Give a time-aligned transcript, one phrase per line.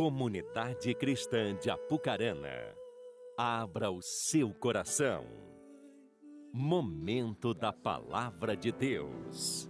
[0.00, 2.74] Comunidade Cristã de Apucarana,
[3.36, 5.26] abra o seu coração.
[6.50, 9.68] Momento da Palavra de Deus.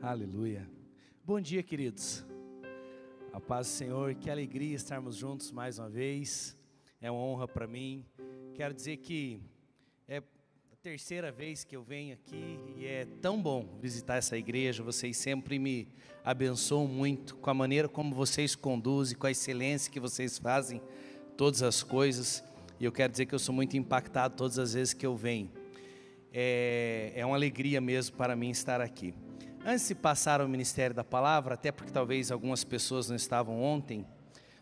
[0.00, 0.70] Aleluia.
[1.24, 2.24] Bom dia, queridos.
[3.32, 6.56] A paz do Senhor, que alegria estarmos juntos mais uma vez.
[7.00, 8.06] É uma honra para mim.
[8.54, 9.42] Quero dizer que
[10.06, 10.22] é
[10.80, 14.80] terceira vez que eu venho aqui e é tão bom visitar essa igreja.
[14.80, 15.88] Vocês sempre me
[16.24, 20.80] abençoam muito com a maneira como vocês conduzem, com a excelência que vocês fazem
[21.36, 22.44] todas as coisas.
[22.78, 25.50] E eu quero dizer que eu sou muito impactado todas as vezes que eu venho.
[26.32, 29.12] É, é uma alegria mesmo para mim estar aqui.
[29.66, 34.06] Antes de passar ao Ministério da Palavra, até porque talvez algumas pessoas não estavam ontem,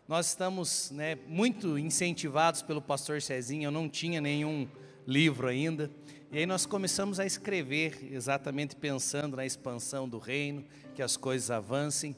[0.08, 3.64] nós estamos né, muito incentivados pelo pastor Cezinho.
[3.64, 4.66] Eu não tinha nenhum
[5.06, 5.91] livro ainda.
[6.33, 10.64] E aí nós começamos a escrever, exatamente pensando na expansão do reino,
[10.95, 12.16] que as coisas avancem.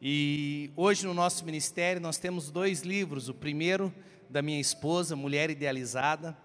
[0.00, 3.28] E hoje no nosso ministério nós temos dois livros.
[3.28, 3.92] O primeiro
[4.30, 6.36] da minha esposa, Mulher Idealizada.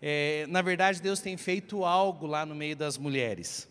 [0.00, 3.68] É, na verdade, Deus tem feito algo lá no meio das mulheres.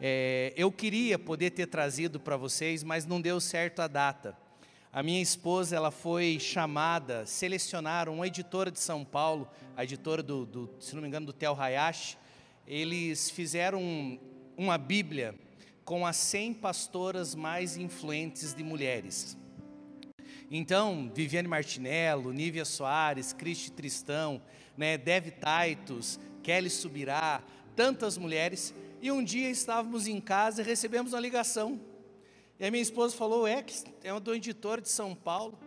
[0.00, 4.36] É, eu queria poder ter trazido para vocês, mas não deu certo a data.
[4.94, 10.46] A minha esposa, ela foi chamada, selecionaram uma editora de São Paulo, a editora do,
[10.46, 12.16] do se não me engano, do Tel Hayashi.
[12.64, 13.82] Eles fizeram
[14.56, 15.34] uma Bíblia
[15.84, 19.36] com as 100 pastoras mais influentes de mulheres.
[20.48, 24.40] Então, Viviane Martinello, Nívia Soares, Cristi Tristão,
[24.76, 27.42] né, Dev Taitos, Kelly Subirá,
[27.74, 28.72] tantas mulheres.
[29.02, 31.80] E um dia estávamos em casa e recebemos uma ligação
[32.58, 33.64] e a minha esposa falou: é,
[34.02, 35.58] é um do editor de São Paulo.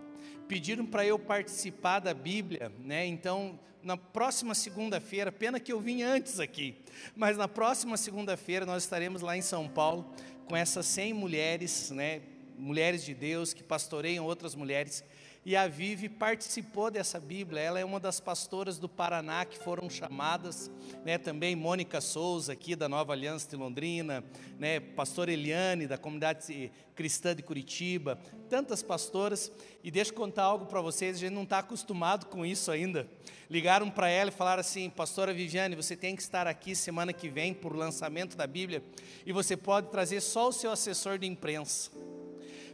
[0.47, 3.05] Pediram para eu participar da Bíblia, né?
[3.05, 6.75] Então, na próxima segunda-feira, pena que eu vim antes aqui,
[7.15, 10.09] mas na próxima segunda-feira nós estaremos lá em São Paulo
[10.47, 12.21] com essas 100 mulheres, né?
[12.57, 15.03] Mulheres de Deus que pastoreiam outras mulheres
[15.47, 17.61] e a Vive participou dessa Bíblia.
[17.61, 20.69] Ela é uma das pastoras do Paraná que foram chamadas,
[21.05, 21.17] né?
[21.17, 24.25] Também Mônica Souza aqui da Nova Aliança de Londrina,
[24.59, 24.81] né?
[24.81, 28.19] Pastor Eliane da comunidade cristã de Curitiba,
[28.49, 29.49] tantas pastoras.
[29.81, 31.15] E deixa eu contar algo para vocês.
[31.15, 33.07] A gente não está acostumado com isso ainda.
[33.49, 37.29] Ligaram para ela e falaram assim: Pastora Viviane, você tem que estar aqui semana que
[37.29, 38.83] vem por lançamento da Bíblia
[39.25, 41.89] e você pode trazer só o seu assessor de imprensa.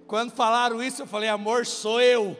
[0.07, 2.35] Quando falaram isso, eu falei: Amor, sou eu.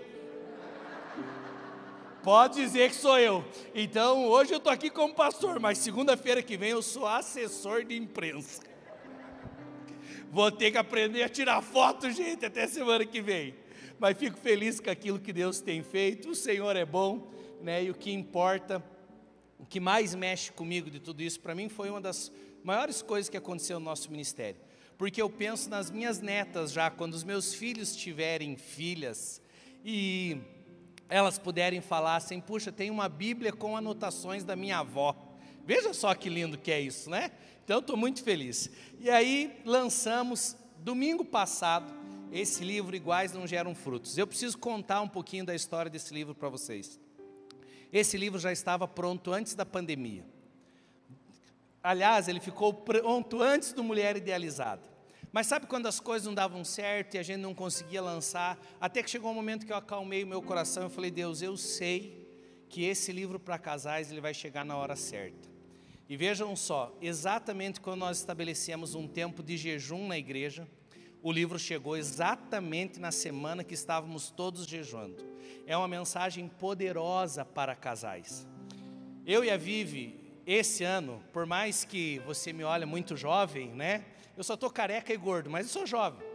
[2.23, 3.44] Pode dizer que sou eu.
[3.75, 7.97] Então, hoje eu estou aqui como pastor, mas segunda-feira que vem eu sou assessor de
[7.97, 8.61] imprensa.
[10.31, 13.53] Vou ter que aprender a tirar foto, gente, até semana que vem.
[14.00, 16.29] Mas fico feliz com aquilo que Deus tem feito.
[16.29, 17.29] O Senhor é bom,
[17.62, 17.83] né?
[17.83, 18.81] E o que importa,
[19.59, 22.31] o que mais mexe comigo de tudo isso, para mim foi uma das
[22.63, 24.62] maiores coisas que aconteceu no nosso ministério.
[24.97, 29.41] Porque eu penso nas minhas netas já, quando os meus filhos tiverem filhas,
[29.83, 30.38] e
[31.13, 35.16] elas puderem falar assim: puxa, tem uma Bíblia com anotações da minha avó.
[35.63, 37.29] Veja só que lindo que é isso, né?
[37.63, 38.72] Então estou muito feliz.
[39.00, 41.94] E aí lançamos domingo passado
[42.31, 44.18] esse livro Iguais Não Geram Frutos.
[44.18, 47.00] Eu preciso contar um pouquinho da história desse livro para vocês.
[47.91, 50.25] Esse livro já estava pronto antes da pandemia.
[51.84, 54.81] Aliás, ele ficou pronto antes do Mulher Idealizada.
[55.33, 58.55] Mas sabe quando as coisas não davam certo e a gente não conseguia lançar?
[58.79, 61.57] Até que chegou um momento que eu acalmei o meu coração e falei: Deus, eu
[61.57, 62.23] sei
[62.69, 65.49] que esse livro para casais ele vai chegar na hora certa.
[66.07, 70.67] E vejam só, exatamente quando nós estabelecemos um tempo de jejum na igreja,
[71.23, 75.25] o livro chegou exatamente na semana que estávamos todos jejuando.
[75.65, 78.45] É uma mensagem poderosa para casais.
[79.25, 80.15] Eu e a Vivi,
[80.45, 84.05] esse ano, por mais que você me olhe muito jovem, né?
[84.35, 86.25] Eu só estou careca e gordo, mas eu sou jovem.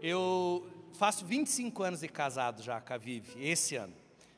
[0.00, 3.92] Eu faço 25 anos de casado já com a Vivi, esse ano.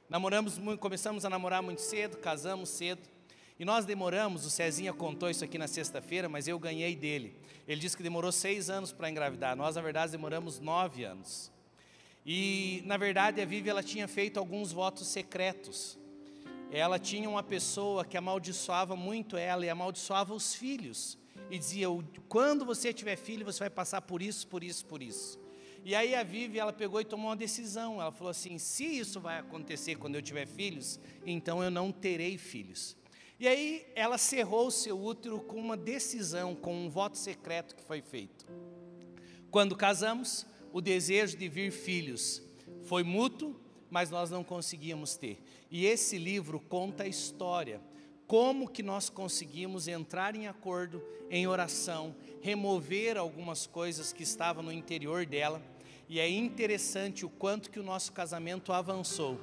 [0.08, 3.02] Namoramos, começamos a namorar muito cedo, casamos cedo.
[3.58, 7.36] E nós demoramos, o Cezinha contou isso aqui na sexta-feira, mas eu ganhei dele.
[7.68, 9.54] Ele disse que demorou seis anos para engravidar.
[9.54, 11.52] Nós, na verdade, demoramos nove anos.
[12.24, 15.98] E, na verdade, a Vivi ela tinha feito alguns votos secretos.
[16.70, 21.20] Ela tinha uma pessoa que amaldiçoava muito ela e amaldiçoava os filhos
[21.52, 21.86] e dizia:
[22.30, 25.38] quando você tiver filho, você vai passar por isso, por isso, por isso.
[25.84, 28.00] E aí a Vivi, ela pegou e tomou uma decisão.
[28.00, 32.38] Ela falou assim: se isso vai acontecer quando eu tiver filhos, então eu não terei
[32.38, 32.96] filhos.
[33.38, 37.84] E aí ela cerrou o seu útero com uma decisão, com um voto secreto que
[37.84, 38.46] foi feito.
[39.50, 42.40] Quando casamos, o desejo de vir filhos
[42.84, 43.60] foi mútuo,
[43.90, 45.38] mas nós não conseguíamos ter.
[45.70, 47.78] E esse livro conta a história
[48.26, 54.72] como que nós conseguimos entrar em acordo, em oração, remover algumas coisas que estavam no
[54.72, 55.62] interior dela.
[56.08, 59.40] E é interessante o quanto que o nosso casamento avançou.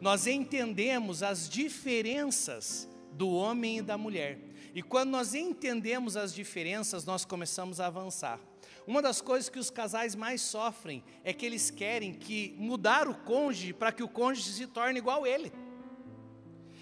[0.00, 4.38] Nós entendemos as diferenças do homem e da mulher.
[4.74, 8.38] E quando nós entendemos as diferenças, nós começamos a avançar.
[8.86, 13.14] Uma das coisas que os casais mais sofrem é que eles querem que mudar o
[13.14, 15.50] cônjuge para que o cônjuge se torne igual a ele.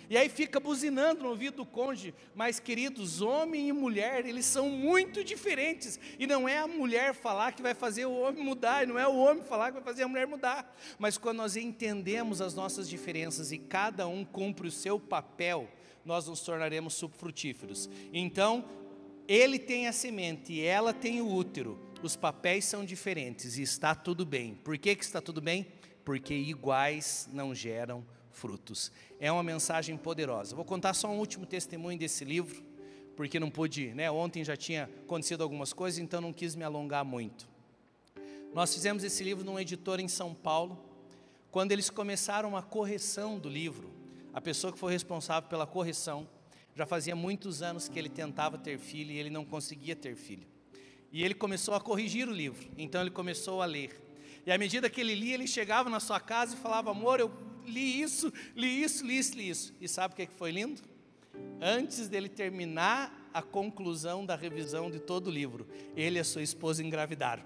[0.08, 4.68] E aí fica buzinando no ouvido do cônjuge, mas queridos, homem e mulher, eles são
[4.68, 5.98] muito diferentes.
[6.18, 9.06] E não é a mulher falar que vai fazer o homem mudar, e não é
[9.06, 10.76] o homem falar que vai fazer a mulher mudar.
[10.98, 15.68] Mas quando nós entendemos as nossas diferenças e cada um cumpre o seu papel,
[16.04, 17.88] nós nos tornaremos subfrutíferos.
[18.12, 18.64] Então,
[19.26, 21.78] ele tem a semente e ela tem o útero.
[22.02, 24.54] Os papéis são diferentes e está tudo bem.
[24.54, 25.66] Por que, que está tudo bem?
[26.04, 28.04] Porque iguais não geram
[28.34, 28.92] frutos.
[29.18, 30.54] É uma mensagem poderosa.
[30.54, 32.62] Vou contar só um último testemunho desse livro,
[33.16, 34.10] porque não pude, né?
[34.10, 37.48] Ontem já tinha acontecido algumas coisas, então não quis me alongar muito.
[38.52, 40.78] Nós fizemos esse livro num editor em São Paulo.
[41.50, 43.90] Quando eles começaram a correção do livro,
[44.32, 46.28] a pessoa que foi responsável pela correção,
[46.74, 50.46] já fazia muitos anos que ele tentava ter filho e ele não conseguia ter filho.
[51.12, 54.00] E ele começou a corrigir o livro, então ele começou a ler.
[54.44, 57.30] E à medida que ele lia, ele chegava na sua casa e falava: Amor, eu
[57.66, 59.74] li isso, li isso, li isso, li isso.
[59.80, 60.82] E sabe o que foi lindo?
[61.60, 65.66] Antes dele terminar a conclusão da revisão de todo o livro,
[65.96, 67.42] ele e a sua esposa engravidaram.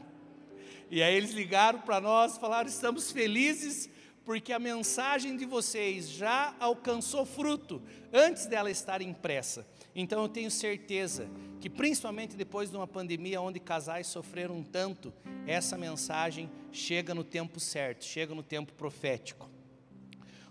[0.90, 3.90] E aí eles ligaram para nós falaram: Estamos felizes
[4.28, 7.82] porque a mensagem de vocês já alcançou fruto
[8.12, 9.66] antes dela estar impressa.
[9.94, 11.30] Então eu tenho certeza
[11.60, 15.14] que, principalmente depois de uma pandemia onde casais sofreram tanto,
[15.46, 19.48] essa mensagem chega no tempo certo, chega no tempo profético.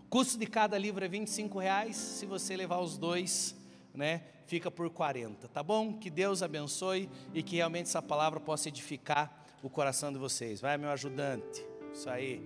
[0.10, 1.98] Custo de cada livro é 25 reais.
[1.98, 3.56] Se você levar os dois,
[3.94, 5.94] né, fica por 40, tá bom?
[5.94, 10.62] Que Deus abençoe e que realmente essa palavra possa edificar o coração de vocês.
[10.62, 11.62] Vai, meu ajudante.
[11.94, 12.42] Isso aí.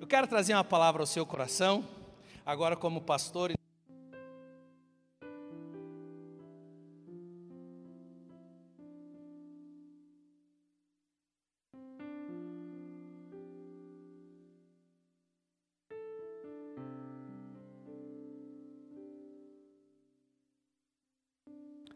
[0.00, 1.84] Eu quero trazer uma palavra ao seu coração,
[2.46, 3.52] agora como pastor.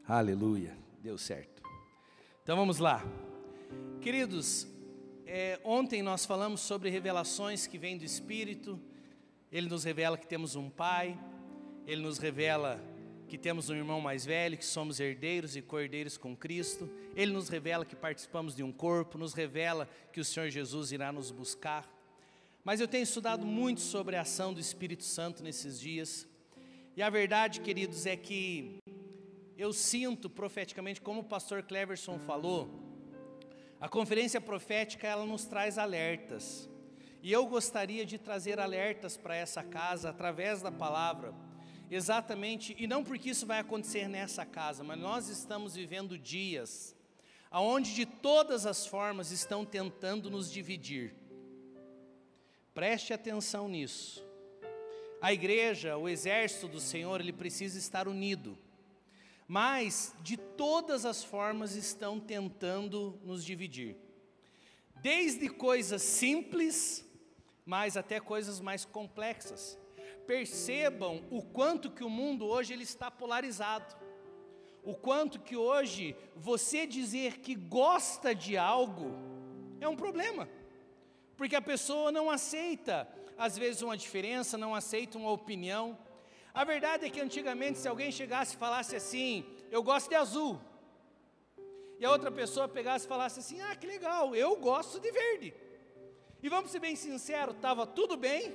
[0.06, 1.62] Aleluia, deu certo.
[2.42, 3.02] Então vamos lá.
[4.02, 4.68] Queridos,
[5.24, 8.78] é, ontem nós falamos sobre revelações que vêm do Espírito.
[9.50, 11.18] Ele nos revela que temos um Pai,
[11.86, 12.78] ele nos revela
[13.28, 16.86] que temos um irmão mais velho, que somos herdeiros e cordeiros com Cristo.
[17.16, 21.10] Ele nos revela que participamos de um corpo, nos revela que o Senhor Jesus irá
[21.12, 21.90] nos buscar.
[22.62, 26.28] Mas eu tenho estudado muito sobre a ação do Espírito Santo nesses dias.
[26.94, 28.78] E a verdade, queridos, é que
[29.56, 32.68] eu sinto profeticamente, como o pastor Cleverson falou,
[33.80, 36.68] a conferência profética ela nos traz alertas.
[37.22, 41.34] E eu gostaria de trazer alertas para essa casa através da palavra.
[41.90, 46.94] Exatamente, e não porque isso vai acontecer nessa casa, mas nós estamos vivendo dias
[47.50, 51.14] aonde de todas as formas estão tentando nos dividir.
[52.74, 54.26] Preste atenção nisso.
[55.20, 58.58] A igreja, o exército do Senhor, ele precisa estar unido
[59.46, 63.96] mas de todas as formas estão tentando nos dividir.
[65.02, 67.04] Desde coisas simples,
[67.64, 69.78] mas até coisas mais complexas.
[70.26, 73.94] Percebam o quanto que o mundo hoje ele está polarizado.
[74.82, 79.12] O quanto que hoje você dizer que gosta de algo
[79.80, 80.48] é um problema.
[81.36, 85.98] Porque a pessoa não aceita, às vezes, uma diferença, não aceita uma opinião,
[86.54, 90.60] a verdade é que antigamente, se alguém chegasse e falasse assim, eu gosto de azul,
[91.98, 95.52] e a outra pessoa pegasse e falasse assim, ah, que legal, eu gosto de verde.
[96.40, 98.54] E vamos ser bem sinceros, estava tudo bem,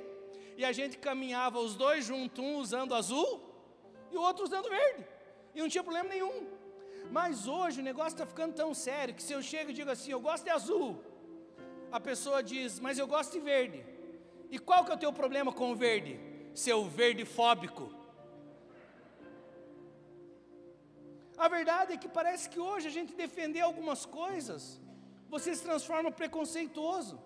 [0.56, 3.42] e a gente caminhava os dois juntos, um usando azul
[4.12, 5.06] e o outro usando verde,
[5.54, 6.48] e não tinha problema nenhum.
[7.12, 10.12] Mas hoje o negócio está ficando tão sério que se eu chego e digo assim,
[10.12, 11.04] eu gosto de azul,
[11.92, 13.86] a pessoa diz, mas eu gosto de verde.
[14.50, 16.20] E qual que é o teu problema com o verde?
[16.60, 17.90] Seu verde fóbico.
[21.38, 24.80] A verdade é que parece que hoje a gente defender algumas coisas,
[25.30, 27.18] você se transforma preconceituoso.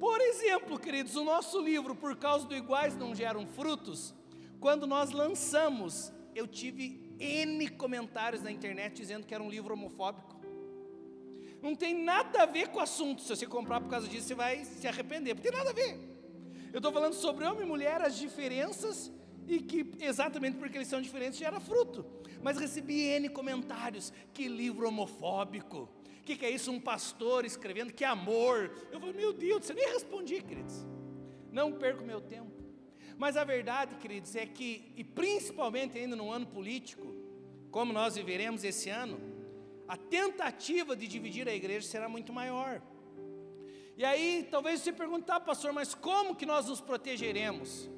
[0.00, 4.12] Por exemplo, queridos, o nosso livro, por causa do iguais não geram frutos,
[4.58, 10.36] quando nós lançamos, eu tive N comentários na internet dizendo que era um livro homofóbico.
[11.62, 13.22] Não tem nada a ver com o assunto.
[13.22, 15.34] Se você comprar por causa disso, você vai se arrepender.
[15.34, 16.17] Não tem nada a ver.
[16.72, 19.10] Eu estou falando sobre homem e mulher, as diferenças
[19.46, 22.04] e que exatamente porque eles são diferentes gera fruto.
[22.42, 25.88] Mas recebi N comentários, que livro homofóbico,
[26.20, 28.70] o que, que é isso, um pastor escrevendo, que amor.
[28.92, 30.86] Eu falei, meu Deus, você nem respondi, queridos.
[31.50, 32.52] Não perco meu tempo.
[33.16, 37.16] Mas a verdade, queridos, é que, e principalmente ainda no ano político,
[37.70, 39.18] como nós viveremos esse ano,
[39.88, 42.82] a tentativa de dividir a igreja será muito maior.
[43.98, 47.90] E aí, talvez você perguntar, pastor, mas como que nós nos protegeremos?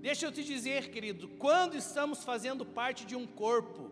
[0.00, 3.90] Deixa eu te dizer, querido, quando estamos fazendo parte de um corpo,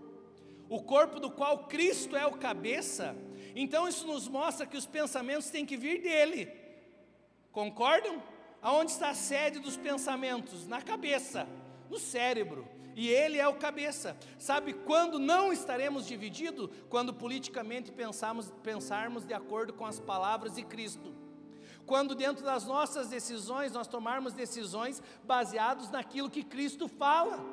[0.69, 3.17] o corpo do qual Cristo é o cabeça,
[3.53, 6.49] então isso nos mostra que os pensamentos têm que vir dele.
[7.51, 8.23] Concordam?
[8.63, 10.69] Aonde está a sede dos pensamentos?
[10.69, 11.49] Na cabeça,
[11.91, 12.65] no cérebro.
[12.95, 14.17] E ele é o cabeça.
[14.39, 16.71] Sabe quando não estaremos divididos?
[16.89, 21.26] Quando politicamente pensarmos, pensarmos de acordo com as palavras de Cristo.
[21.87, 27.45] Quando dentro das nossas decisões nós tomarmos decisões baseados naquilo que Cristo fala.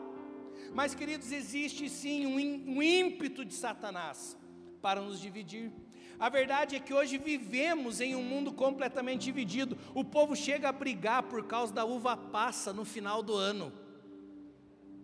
[0.74, 4.36] Mas, queridos, existe sim um, ímpeto de Satanás
[4.82, 5.72] para nos dividir.
[6.20, 9.78] A verdade é que hoje vivemos em um mundo completamente dividido.
[9.94, 13.72] O povo chega a brigar por causa da uva passa no final do ano.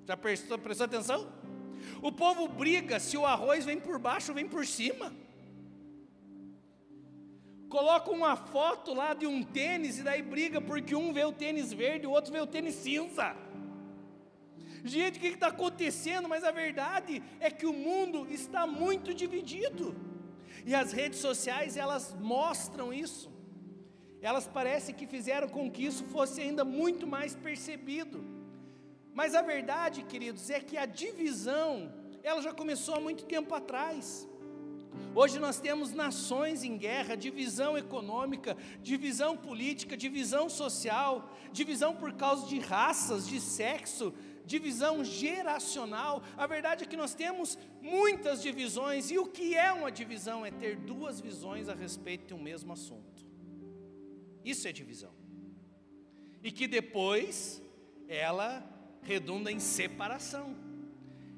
[0.06, 1.32] Já prestou, prestou atenção?
[2.02, 5.14] O povo briga se o arroz vem por baixo ou vem por cima.
[7.70, 11.72] Coloca uma foto lá de um tênis e daí briga porque um vê o tênis
[11.72, 13.36] verde e o outro vê o tênis cinza.
[14.84, 16.28] Gente, o que está acontecendo?
[16.28, 19.96] Mas a verdade é que o mundo está muito dividido.
[20.66, 23.32] E as redes sociais, elas mostram isso.
[24.22, 28.26] Elas parecem que fizeram com que isso fosse ainda muito mais percebido.
[29.14, 34.29] Mas a verdade, queridos, é que a divisão, ela já começou há muito tempo atrás.
[35.16, 42.48] Hoje nós temos nações em guerra, divisão econômica, divisão política, divisão social, divisão por causa
[42.48, 44.14] de raças, de sexo,
[44.46, 46.24] divisão geracional.
[46.38, 50.46] A verdade é que nós temos muitas divisões, e o que é uma divisão?
[50.46, 53.26] É ter duas visões a respeito de um mesmo assunto.
[54.44, 55.14] Isso é divisão.
[56.42, 57.62] E que depois
[58.08, 58.64] ela
[59.02, 60.56] redunda em separação.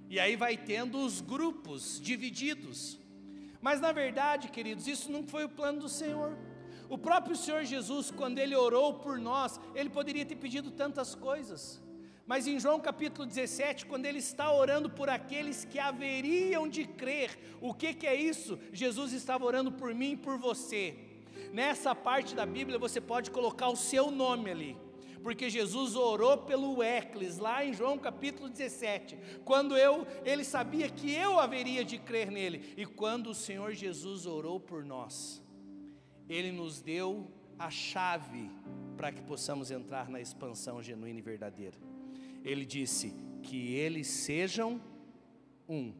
[0.09, 3.00] E aí vai tendo os grupos divididos.
[3.61, 6.37] Mas na verdade, queridos, isso não foi o plano do Senhor.
[6.89, 11.81] O próprio Senhor Jesus, quando ele orou por nós, ele poderia ter pedido tantas coisas.
[12.25, 17.37] Mas em João capítulo 17, quando ele está orando por aqueles que haveriam de crer,
[17.61, 18.59] o que, que é isso?
[18.73, 20.95] Jesus estava orando por mim e por você.
[21.53, 24.90] Nessa parte da Bíblia você pode colocar o seu nome ali
[25.21, 31.13] porque Jesus orou pelo Ecles, lá em João capítulo 17, quando eu, ele sabia que
[31.13, 35.41] eu haveria de crer nele, e quando o Senhor Jesus orou por nós,
[36.27, 38.49] ele nos deu a chave
[38.97, 41.77] para que possamos entrar na expansão genuína e verdadeira.
[42.43, 43.13] Ele disse
[43.43, 44.81] que eles sejam
[45.67, 45.93] um.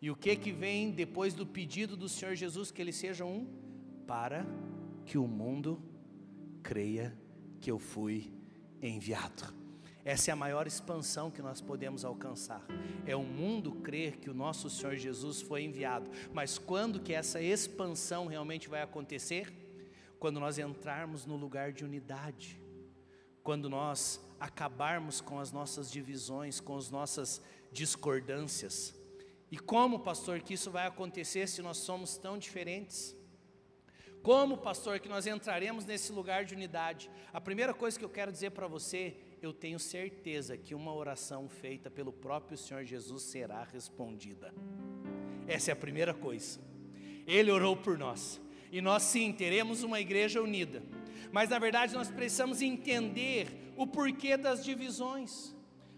[0.00, 3.46] E o que que vem depois do pedido do Senhor Jesus que eles sejam um?
[4.06, 4.46] Para
[5.04, 5.82] que o mundo
[6.62, 7.16] creia
[7.60, 8.35] que eu fui
[8.82, 9.54] enviado.
[10.04, 12.64] Essa é a maior expansão que nós podemos alcançar.
[13.04, 16.08] É o mundo crer que o nosso Senhor Jesus foi enviado.
[16.32, 19.52] Mas quando que essa expansão realmente vai acontecer?
[20.20, 22.60] Quando nós entrarmos no lugar de unidade.
[23.42, 27.42] Quando nós acabarmos com as nossas divisões, com as nossas
[27.72, 28.94] discordâncias.
[29.50, 33.16] E como, pastor, que isso vai acontecer se nós somos tão diferentes?
[34.26, 37.08] Como, pastor, que nós entraremos nesse lugar de unidade?
[37.32, 41.48] A primeira coisa que eu quero dizer para você, eu tenho certeza que uma oração
[41.48, 44.52] feita pelo próprio Senhor Jesus será respondida.
[45.46, 46.58] Essa é a primeira coisa.
[47.24, 48.40] Ele orou por nós.
[48.72, 50.82] E nós sim teremos uma igreja unida.
[51.30, 55.54] Mas na verdade nós precisamos entender o porquê das divisões.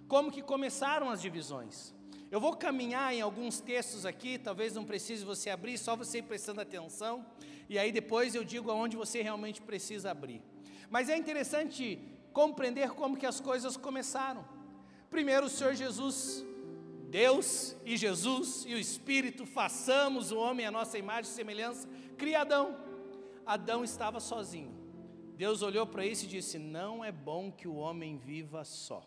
[0.06, 1.94] Como que começaram as divisões?
[2.30, 6.60] Eu vou caminhar em alguns textos aqui, talvez não precise você abrir, só você prestando
[6.60, 7.24] atenção
[7.68, 10.42] e aí depois eu digo aonde você realmente precisa abrir.
[10.90, 11.98] Mas é interessante
[12.32, 14.44] compreender como que as coisas começaram.
[15.10, 16.44] Primeiro o Senhor Jesus,
[17.10, 22.40] Deus e Jesus e o Espírito, façamos o homem a nossa imagem e semelhança, cria
[22.40, 22.76] Adão.
[23.44, 24.76] Adão estava sozinho.
[25.36, 29.06] Deus olhou para isso e disse: Não é bom que o homem viva só.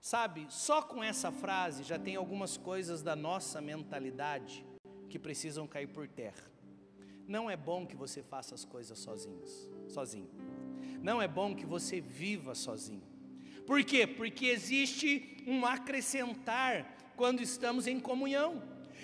[0.00, 4.64] Sabe, só com essa frase já tem algumas coisas da nossa mentalidade
[5.10, 6.49] que precisam cair por terra.
[7.30, 10.28] Não é bom que você faça as coisas sozinhos, sozinho.
[11.00, 13.04] Não é bom que você viva sozinho.
[13.64, 14.04] Por quê?
[14.04, 18.60] Porque existe um acrescentar quando estamos em comunhão.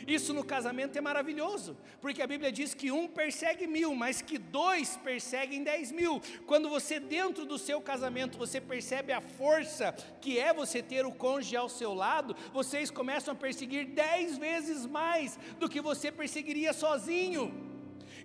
[0.09, 4.39] Isso no casamento é maravilhoso, porque a Bíblia diz que um persegue mil, mas que
[4.39, 6.21] dois perseguem dez mil.
[6.49, 11.13] Quando você, dentro do seu casamento, você percebe a força que é você ter o
[11.13, 16.73] cônjuge ao seu lado, vocês começam a perseguir dez vezes mais do que você perseguiria
[16.73, 17.76] sozinho.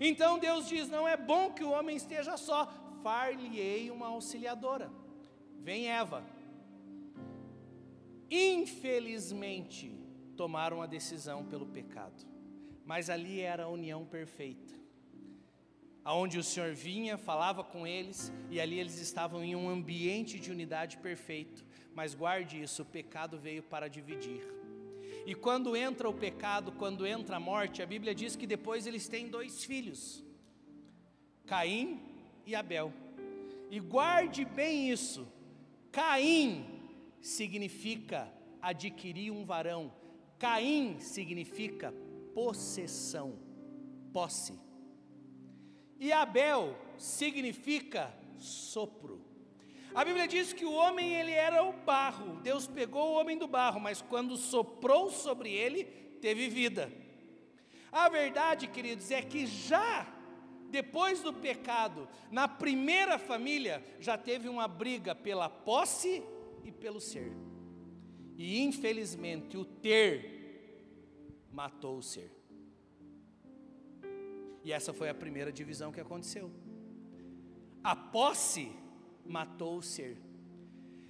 [0.03, 2.67] Então Deus diz: não é bom que o homem esteja só,
[3.03, 4.91] far-lhe-ei uma auxiliadora.
[5.59, 6.25] Vem Eva.
[8.31, 9.95] Infelizmente,
[10.35, 12.25] tomaram a decisão pelo pecado.
[12.83, 14.73] Mas ali era a união perfeita.
[16.03, 20.49] Aonde o Senhor vinha, falava com eles, e ali eles estavam em um ambiente de
[20.49, 21.63] unidade perfeito.
[21.93, 24.60] Mas guarde isso, o pecado veio para dividir.
[25.25, 29.07] E quando entra o pecado, quando entra a morte, a Bíblia diz que depois eles
[29.07, 30.23] têm dois filhos,
[31.45, 31.99] Caim
[32.45, 32.91] e Abel.
[33.69, 35.27] E guarde bem isso:
[35.91, 36.65] Caim
[37.21, 39.93] significa adquirir um varão,
[40.39, 41.93] Caim significa
[42.33, 43.37] possessão,
[44.11, 44.59] posse.
[45.99, 49.30] E Abel significa sopro.
[49.93, 52.39] A Bíblia diz que o homem ele era o barro.
[52.41, 55.83] Deus pegou o homem do barro, mas quando soprou sobre ele,
[56.21, 56.91] teve vida.
[57.91, 60.07] A verdade, queridos, é que já
[60.69, 66.23] depois do pecado, na primeira família, já teve uma briga pela posse
[66.63, 67.33] e pelo ser.
[68.37, 70.85] E infelizmente o ter
[71.51, 72.31] matou o ser.
[74.63, 76.49] E essa foi a primeira divisão que aconteceu.
[77.83, 78.71] A posse
[79.31, 80.17] matou o ser.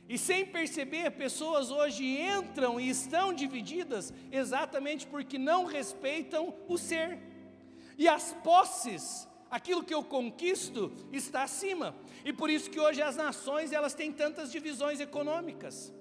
[0.08, 7.18] E sem perceber, pessoas hoje entram e estão divididas exatamente porque não respeitam o ser.
[7.98, 11.96] E as posses, aquilo que eu conquisto, está acima.
[12.26, 15.94] E por isso que hoje as nações elas têm tantas divisões econômicas.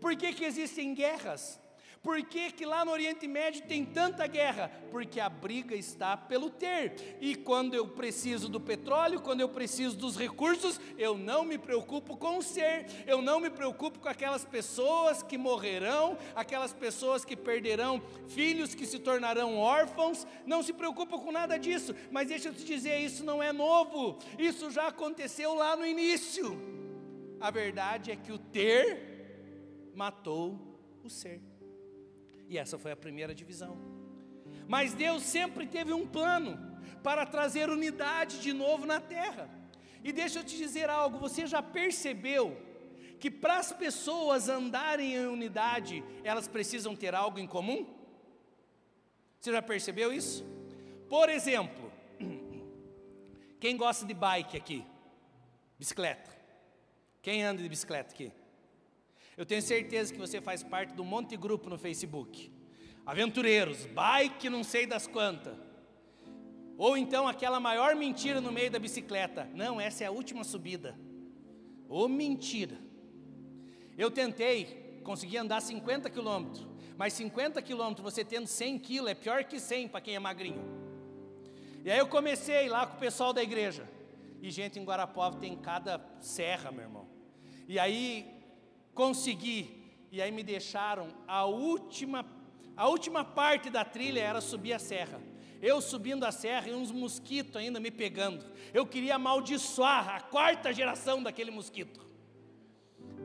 [0.00, 1.58] Por que, que existem guerras?
[2.04, 4.70] Por que, que lá no Oriente Médio tem tanta guerra?
[4.90, 7.16] Porque a briga está pelo ter.
[7.18, 12.14] E quando eu preciso do petróleo, quando eu preciso dos recursos, eu não me preocupo
[12.14, 17.34] com o ser, eu não me preocupo com aquelas pessoas que morrerão, aquelas pessoas que
[17.34, 21.94] perderão filhos, que se tornarão órfãos, não se preocupa com nada disso.
[22.10, 26.54] Mas deixa eu te dizer, isso não é novo, isso já aconteceu lá no início.
[27.40, 31.53] A verdade é que o ter matou o ser.
[32.48, 33.78] E essa foi a primeira divisão.
[34.66, 36.58] Mas Deus sempre teve um plano
[37.02, 39.48] para trazer unidade de novo na terra.
[40.02, 42.56] E deixa eu te dizer algo: você já percebeu
[43.18, 47.86] que para as pessoas andarem em unidade, elas precisam ter algo em comum?
[49.40, 50.44] Você já percebeu isso?
[51.08, 51.92] Por exemplo,
[53.60, 54.84] quem gosta de bike aqui?
[55.78, 56.30] Bicicleta.
[57.22, 58.32] Quem anda de bicicleta aqui?
[59.36, 62.52] Eu tenho certeza que você faz parte do monte grupo no Facebook.
[63.04, 65.56] Aventureiros, bike não sei das quantas.
[66.76, 69.48] Ou então aquela maior mentira no meio da bicicleta.
[69.54, 70.98] Não, essa é a última subida.
[71.88, 72.78] Ô mentira.
[73.96, 76.66] Eu tentei, consegui andar 50 quilômetros.
[76.96, 80.62] Mas 50 quilômetros, você tendo 100 quilos, é pior que 100 para quem é magrinho.
[81.84, 83.88] E aí eu comecei lá com o pessoal da igreja.
[84.40, 87.08] E gente em Guarapuava tem cada serra, meu irmão.
[87.68, 88.33] E aí
[88.94, 89.82] consegui.
[90.10, 92.24] E aí me deixaram a última
[92.76, 95.20] a última parte da trilha era subir a serra.
[95.62, 98.44] Eu subindo a serra e uns mosquitos ainda me pegando.
[98.72, 102.04] Eu queria amaldiçoar a quarta geração daquele mosquito.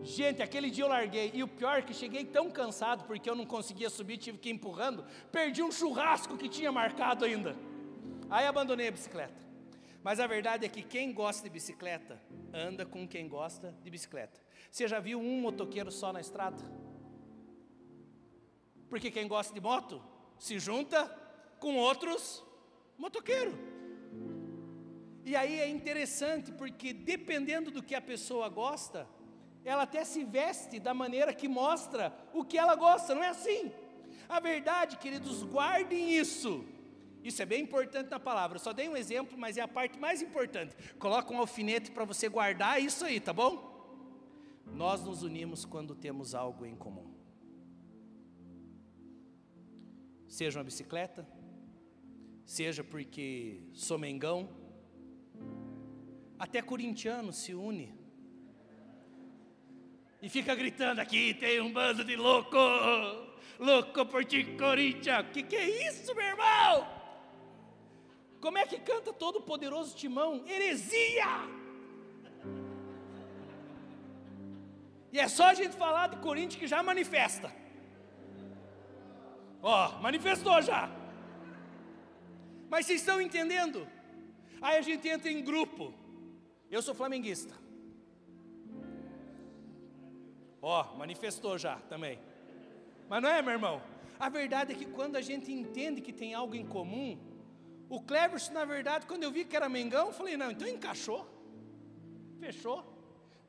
[0.03, 1.32] Gente, aquele dia eu larguei.
[1.34, 4.49] E o pior é que cheguei tão cansado porque eu não conseguia subir, tive que
[4.49, 5.03] ir empurrando.
[5.32, 7.55] Perdi um churrasco que tinha marcado ainda.
[8.29, 9.49] Aí abandonei a bicicleta.
[10.03, 12.21] Mas a verdade é que quem gosta de bicicleta
[12.53, 14.39] anda com quem gosta de bicicleta.
[14.71, 16.63] Você já viu um motoqueiro só na estrada?
[18.89, 20.01] Porque quem gosta de moto
[20.38, 21.05] se junta
[21.60, 22.43] com outros
[22.97, 23.55] motoqueiros.
[25.25, 29.08] E aí é interessante porque dependendo do que a pessoa gosta,
[29.63, 33.71] ela até se veste da maneira que mostra o que ela gosta, não é assim?
[34.27, 36.65] A verdade, queridos, guardem isso.
[37.23, 38.55] Isso é bem importante na palavra.
[38.55, 40.75] Eu só dei um exemplo, mas é a parte mais importante.
[40.97, 43.68] Coloca um alfinete para você guardar isso aí, tá bom?
[44.73, 47.13] Nós nos unimos quando temos algo em comum.
[50.27, 51.27] Seja uma bicicleta,
[52.45, 54.49] seja porque sou mengão,
[56.38, 57.99] até corintiano se une
[60.21, 62.58] e fica gritando aqui: tem um bando de louco,
[63.60, 65.27] louco por ti, Corinthians.
[65.32, 66.88] Que que é isso, meu irmão?
[68.41, 70.45] Como é que canta todo o poderoso Timão?
[70.47, 71.59] Heresia!
[75.12, 77.52] E é só a gente falar de Corinthians que já manifesta.
[79.62, 80.89] Ó, manifestou já.
[82.69, 83.88] Mas vocês estão entendendo?
[84.62, 85.93] Aí a gente entra em grupo.
[86.69, 87.54] Eu sou flamenguista.
[90.62, 92.19] Ó, manifestou já também.
[93.10, 93.82] Mas não é, meu irmão?
[94.19, 97.17] A verdade é que quando a gente entende que tem algo em comum,
[97.89, 101.28] o Cleverson, na verdade, quando eu vi que era Mengão, eu falei, não, então encaixou.
[102.39, 102.99] Fechou.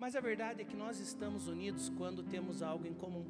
[0.00, 3.26] Mas a verdade é que nós estamos unidos quando temos algo em comum.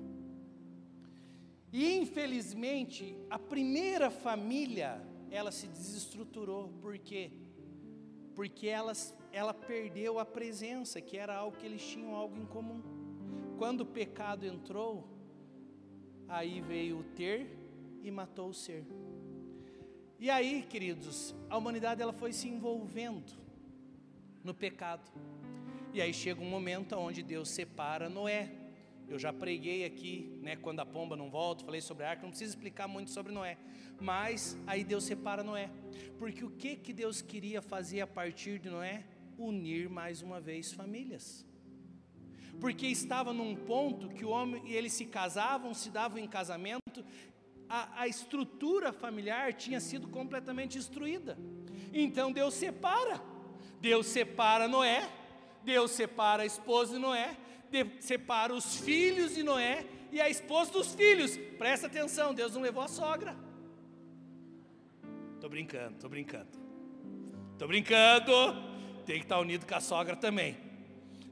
[1.72, 6.68] E infelizmente, a primeira família, ela se desestruturou.
[6.80, 7.32] Por quê?
[8.36, 12.80] Porque elas, ela perdeu a presença, que era algo que eles tinham algo em comum.
[13.58, 15.08] Quando o pecado entrou,
[16.28, 17.50] aí veio o ter
[18.00, 18.86] e matou o ser.
[20.20, 23.32] E aí, queridos, a humanidade ela foi se envolvendo
[24.44, 25.10] no pecado.
[25.92, 28.48] E aí chega um momento onde Deus separa Noé.
[29.08, 32.30] Eu já preguei aqui, né, quando a pomba não volta, falei sobre a arca, não
[32.30, 33.58] preciso explicar muito sobre Noé.
[34.00, 35.68] Mas aí Deus separa Noé.
[36.16, 39.04] Porque o que que Deus queria fazer a partir de Noé?
[39.36, 41.44] Unir mais uma vez famílias.
[42.60, 47.04] Porque estava num ponto que o homem e eles se casavam, se davam em casamento,
[47.68, 51.36] a, a estrutura familiar tinha sido completamente destruída.
[51.92, 53.20] Então Deus separa.
[53.80, 55.08] Deus separa Noé,
[55.62, 57.36] Deus separa a esposa de Noé,
[58.00, 61.36] separa os filhos de Noé e a esposa dos filhos.
[61.58, 63.36] Presta atenção, Deus não levou a sogra.
[65.40, 66.58] Tô brincando, tô brincando.
[67.58, 68.32] Tô brincando.
[69.06, 70.56] Tem que estar unido com a sogra também.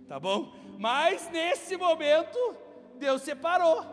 [0.07, 0.55] Tá bom?
[0.79, 2.39] Mas nesse momento,
[2.99, 3.85] Deus separou.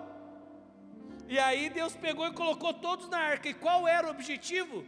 [1.28, 3.50] E aí Deus pegou e colocou todos na arca.
[3.50, 4.86] E qual era o objetivo?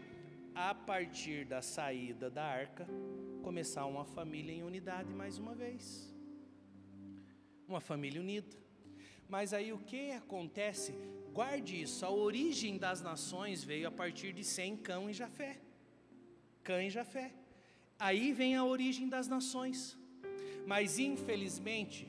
[0.54, 2.88] A partir da saída da arca,
[3.48, 6.14] começar uma família em unidade mais uma vez.
[7.66, 8.58] Uma família unida.
[9.30, 10.94] Mas aí o que acontece?
[11.32, 15.62] Guarde isso, a origem das nações veio a partir de Sem, Cão e Jafé.
[16.62, 17.32] Cã e Jafé.
[17.98, 19.98] Aí vem a origem das nações.
[20.66, 22.06] Mas infelizmente,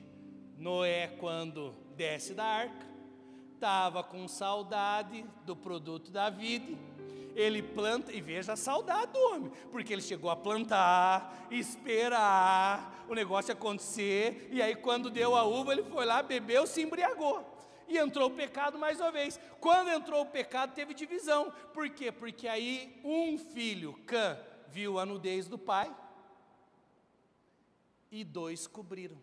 [0.59, 2.87] Noé, quando desce da arca,
[3.55, 6.77] estava com saudade do produto da vida
[7.39, 13.15] ele planta, e veja a saudade do homem, porque ele chegou a plantar, esperar o
[13.15, 17.47] negócio acontecer, e aí quando deu a uva, ele foi lá, bebeu, se embriagou.
[17.87, 19.41] E entrou o pecado mais uma vez.
[19.61, 21.51] Quando entrou o pecado, teve divisão.
[21.73, 22.13] Por quê?
[22.13, 25.95] Porque aí um filho, Cã, viu a nudez do pai,
[28.11, 29.17] e dois cobriram.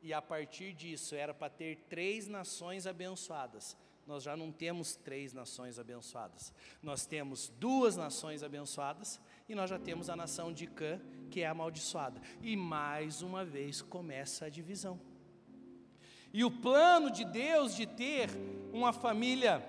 [0.00, 3.76] E a partir disso era para ter três nações abençoadas
[4.06, 6.52] nós já não temos três nações abençoadas.
[6.82, 11.46] Nós temos duas nações abençoadas e nós já temos a nação de Cã, que é
[11.46, 12.20] amaldiçoada.
[12.40, 15.00] E mais uma vez começa a divisão.
[16.32, 18.30] E o plano de Deus de ter
[18.72, 19.64] uma família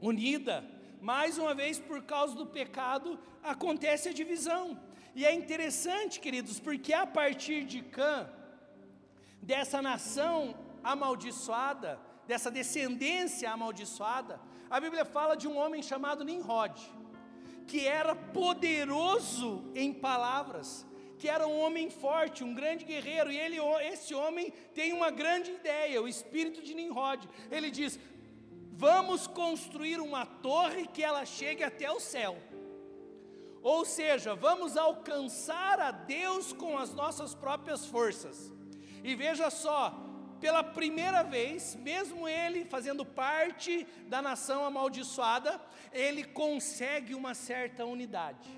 [0.00, 0.64] unida,
[1.00, 4.80] mais uma vez por causa do pecado, acontece a divisão.
[5.14, 8.28] E é interessante, queridos, porque a partir de Cã,
[9.40, 16.80] dessa nação amaldiçoada, dessa descendência amaldiçoada, a Bíblia fala de um homem chamado Nimrod,
[17.66, 20.86] que era poderoso em palavras,
[21.18, 23.58] que era um homem forte, um grande guerreiro, e ele,
[23.92, 27.28] esse homem tem uma grande ideia, o espírito de Nimrod.
[27.50, 27.98] Ele diz:
[28.72, 32.36] Vamos construir uma torre que ela chegue até o céu.
[33.62, 38.52] Ou seja, vamos alcançar a Deus com as nossas próprias forças.
[39.02, 39.94] E veja só,
[40.44, 45.58] pela primeira vez, mesmo ele fazendo parte da nação amaldiçoada,
[45.90, 48.50] ele consegue uma certa unidade.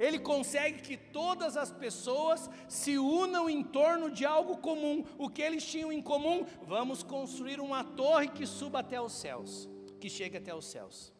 [0.00, 5.04] Ele consegue que todas as pessoas se unam em torno de algo comum.
[5.16, 6.44] O que eles tinham em comum?
[6.62, 9.68] Vamos construir uma torre que suba até os céus,
[10.00, 11.12] que chegue até os céus.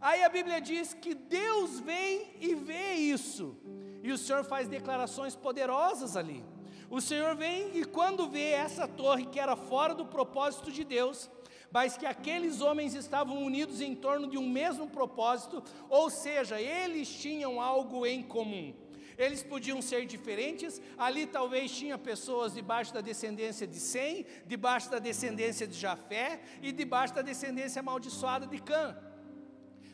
[0.00, 3.56] Aí a Bíblia diz que Deus vem e vê isso,
[4.02, 6.44] e o Senhor faz declarações poderosas ali.
[6.90, 11.30] O Senhor vem e quando vê essa torre que era fora do propósito de Deus,
[11.70, 17.08] mas que aqueles homens estavam unidos em torno de um mesmo propósito, ou seja, eles
[17.08, 18.74] tinham algo em comum.
[19.18, 24.98] Eles podiam ser diferentes, ali talvez tinha pessoas debaixo da descendência de Sem, debaixo da
[24.98, 28.96] descendência de Jafé e debaixo da descendência amaldiçoada de Cã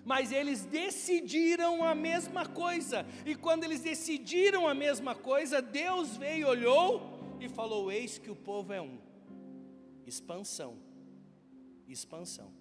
[0.05, 3.07] mas eles decidiram a mesma coisa.
[3.25, 8.37] E quando eles decidiram a mesma coisa, Deus veio, olhou e falou: Eis que o
[8.37, 8.99] povo é um.
[10.07, 10.79] Expansão.
[11.89, 12.53] Expansão.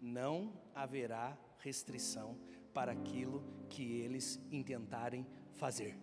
[0.00, 2.38] Não haverá restrição
[2.72, 5.98] para aquilo que eles intentarem fazer.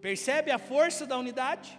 [0.00, 1.78] Percebe a força da unidade?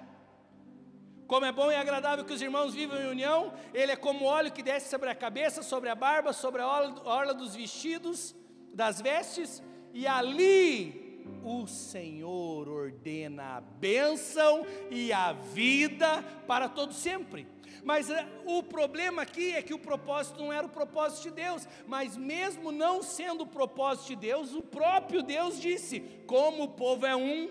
[1.34, 4.52] Como é bom e agradável que os irmãos vivam em união, ele é como óleo
[4.52, 8.36] que desce sobre a cabeça, sobre a barba, sobre a orla dos vestidos,
[8.72, 9.63] das vestes,
[9.96, 17.48] e ali o Senhor ordena a bênção e a vida para todo sempre.
[17.84, 21.67] Mas eh, o problema aqui é que o propósito não era o propósito de Deus,
[21.88, 27.08] mas mesmo não sendo o propósito de Deus, o próprio Deus disse: como o povo
[27.08, 27.50] é um,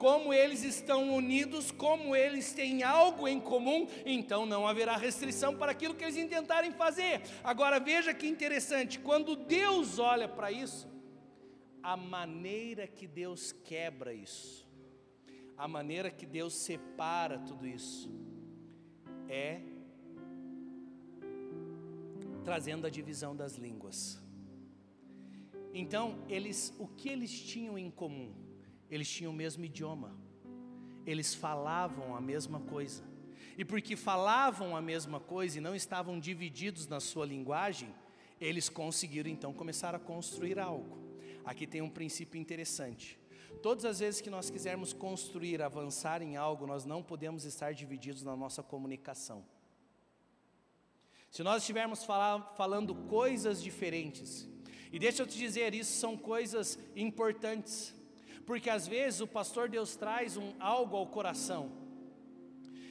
[0.00, 5.72] como eles estão unidos, como eles têm algo em comum, então não haverá restrição para
[5.72, 7.20] aquilo que eles intentarem fazer.
[7.44, 10.88] Agora veja que interessante, quando Deus olha para isso,
[11.82, 14.66] a maneira que Deus quebra isso,
[15.54, 18.10] a maneira que Deus separa tudo isso,
[19.28, 19.60] é
[22.42, 24.18] trazendo a divisão das línguas.
[25.74, 28.49] Então, eles, o que eles tinham em comum?
[28.90, 30.14] Eles tinham o mesmo idioma.
[31.06, 33.02] Eles falavam a mesma coisa.
[33.56, 37.94] E porque falavam a mesma coisa e não estavam divididos na sua linguagem,
[38.40, 40.98] eles conseguiram então começar a construir algo.
[41.44, 43.18] Aqui tem um princípio interessante.
[43.62, 48.22] Todas as vezes que nós quisermos construir, avançar em algo, nós não podemos estar divididos
[48.22, 49.44] na nossa comunicação.
[51.30, 54.48] Se nós estivermos falar, falando coisas diferentes,
[54.90, 57.94] e deixa eu te dizer, isso são coisas importantes,
[58.50, 61.70] porque às vezes o pastor Deus traz um, algo ao coração,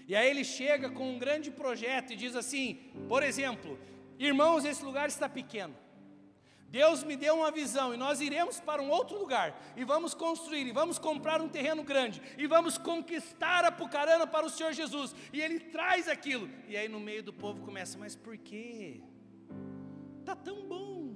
[0.08, 2.76] e aí ele chega com um grande projeto e diz assim,
[3.10, 3.78] por exemplo,
[4.18, 5.76] irmãos, esse lugar está pequeno,
[6.70, 10.66] Deus me deu uma visão e nós iremos para um outro lugar e vamos construir
[10.66, 15.14] e vamos comprar um terreno grande e vamos conquistar a Pucarana para o Senhor Jesus.
[15.34, 16.48] E ele traz aquilo.
[16.68, 19.02] E aí no meio do povo começa, mas por quê?
[20.24, 21.16] Tá tão bom.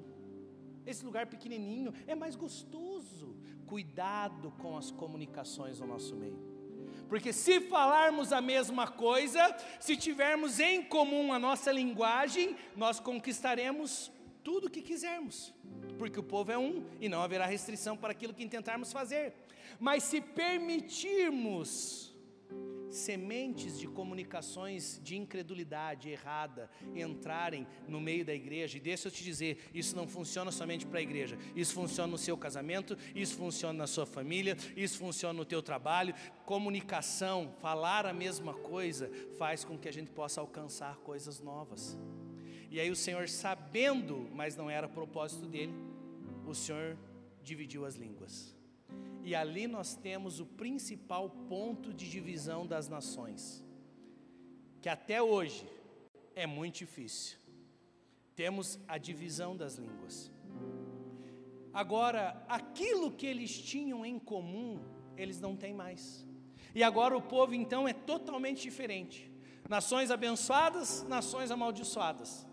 [0.85, 3.37] Esse lugar pequenininho é mais gostoso.
[3.65, 6.37] Cuidado com as comunicações no nosso meio.
[7.07, 14.11] Porque se falarmos a mesma coisa, se tivermos em comum a nossa linguagem, nós conquistaremos
[14.43, 15.53] tudo o que quisermos,
[15.97, 19.33] porque o povo é um e não haverá restrição para aquilo que intentarmos fazer.
[19.79, 22.12] Mas se permitirmos
[22.93, 29.23] sementes de comunicações de incredulidade errada entrarem no meio da igreja, e deixa eu te
[29.23, 33.77] dizer, isso não funciona somente para a igreja, isso funciona no seu casamento, isso funciona
[33.77, 36.13] na sua família, isso funciona no teu trabalho.
[36.45, 41.97] Comunicação, falar a mesma coisa, faz com que a gente possa alcançar coisas novas.
[42.69, 45.73] E aí o Senhor, sabendo, mas não era propósito dele,
[46.45, 46.97] o Senhor
[47.43, 48.55] dividiu as línguas.
[49.23, 53.63] E ali nós temos o principal ponto de divisão das nações,
[54.81, 55.65] que até hoje
[56.35, 57.37] é muito difícil.
[58.35, 60.31] Temos a divisão das línguas.
[61.73, 64.79] Agora, aquilo que eles tinham em comum,
[65.15, 66.25] eles não têm mais.
[66.75, 69.31] E agora o povo então é totalmente diferente.
[69.69, 72.45] Nações abençoadas, nações amaldiçoadas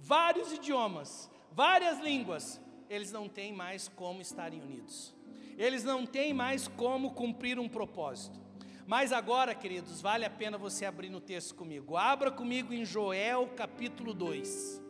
[0.00, 5.14] vários idiomas, várias línguas, eles não têm mais como estarem unidos.
[5.56, 8.40] Eles não têm mais como cumprir um propósito.
[8.86, 11.96] Mas agora, queridos, vale a pena você abrir no texto comigo.
[11.96, 14.82] Abra comigo em Joel capítulo 2.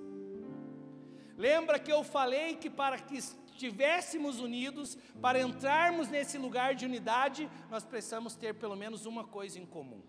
[1.36, 7.50] Lembra que eu falei que para que estivéssemos unidos, para entrarmos nesse lugar de unidade,
[7.70, 10.02] nós precisamos ter pelo menos uma coisa em comum.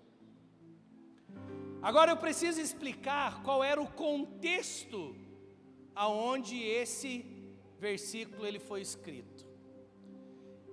[1.82, 5.16] Agora eu preciso explicar qual era o contexto
[5.94, 7.26] aonde esse
[7.78, 9.51] versículo ele foi escrito.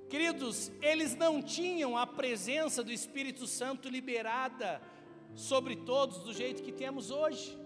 [0.08, 4.80] Queridos, eles não tinham a presença do Espírito Santo liberada
[5.34, 7.58] sobre todos do jeito que temos hoje.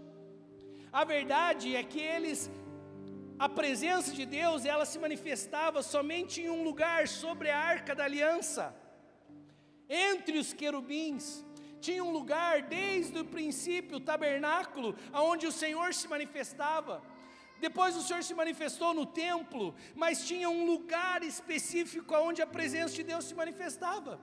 [0.93, 2.51] A verdade é que eles
[3.39, 8.05] a presença de Deus, ela se manifestava somente em um lugar sobre a arca da
[8.05, 8.75] aliança,
[9.89, 11.45] entre os querubins
[11.83, 17.03] tinha um lugar desde o princípio, o tabernáculo, aonde o Senhor se manifestava.
[17.67, 22.93] Depois o Senhor se manifestou no templo, mas tinha um lugar específico onde a presença
[22.93, 24.21] de Deus se manifestava.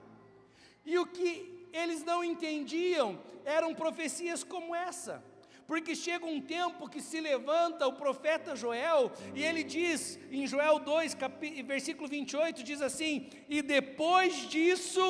[0.84, 1.30] E o que
[1.72, 5.24] eles não entendiam eram profecias como essa.
[5.66, 10.78] Porque chega um tempo que se levanta o profeta Joel, e ele diz, em Joel
[10.78, 11.16] 2,
[11.64, 15.02] versículo 28, diz assim: E depois disso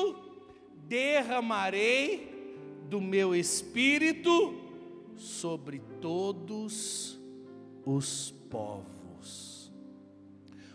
[0.87, 2.55] derramarei
[2.87, 4.33] do meu espírito
[5.17, 7.20] sobre todos
[7.85, 9.71] os povos.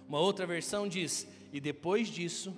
[0.08, 2.56] Uma outra versão diz: E depois disso,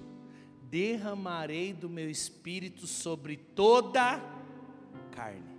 [0.62, 4.20] derramarei do meu espírito sobre toda
[5.12, 5.58] carne.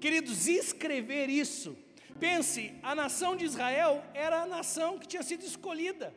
[0.00, 1.76] Queridos, escrever isso,
[2.18, 6.14] pense, a nação de Israel era a nação que tinha sido escolhida.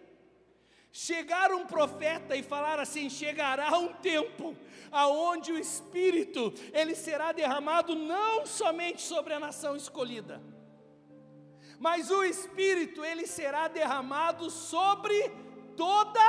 [0.96, 4.56] chegar um profeta e falar assim: chegará um tempo
[4.92, 10.40] aonde o Espírito ele será derramado não somente sobre a nação escolhida,
[11.84, 15.30] mas o Espírito ele será derramado sobre
[15.76, 16.26] toda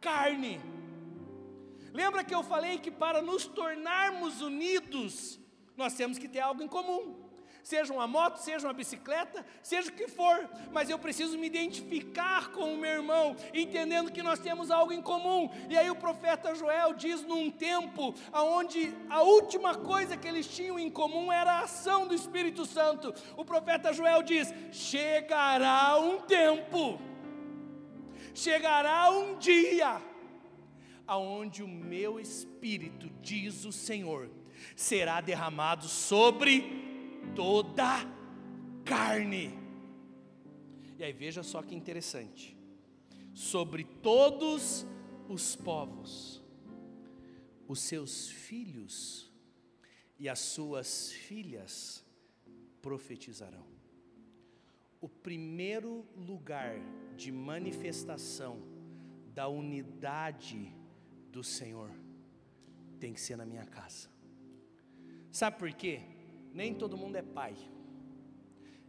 [0.00, 0.60] carne.
[1.92, 5.40] Lembra que eu falei que para nos tornarmos unidos,
[5.76, 7.25] nós temos que ter algo em comum
[7.66, 12.52] seja uma moto, seja uma bicicleta, seja o que for, mas eu preciso me identificar
[12.52, 15.50] com o meu irmão, entendendo que nós temos algo em comum.
[15.68, 20.78] E aí o profeta Joel diz num tempo onde a última coisa que eles tinham
[20.78, 23.12] em comum era a ação do Espírito Santo.
[23.36, 27.00] O profeta Joel diz: chegará um tempo,
[28.32, 30.00] chegará um dia
[31.04, 34.30] aonde o meu espírito, diz o Senhor,
[34.76, 36.85] será derramado sobre
[37.36, 38.04] toda
[38.84, 39.50] carne.
[40.98, 42.56] E aí veja só que interessante.
[43.34, 44.86] Sobre todos
[45.28, 46.42] os povos,
[47.68, 49.30] os seus filhos
[50.18, 52.04] e as suas filhas
[52.80, 53.66] profetizarão.
[55.00, 56.80] O primeiro lugar
[57.16, 58.62] de manifestação
[59.34, 60.74] da unidade
[61.30, 61.90] do Senhor
[62.98, 64.08] tem que ser na minha casa.
[65.30, 66.15] Sabe por quê?
[66.56, 67.54] Nem todo mundo é pai,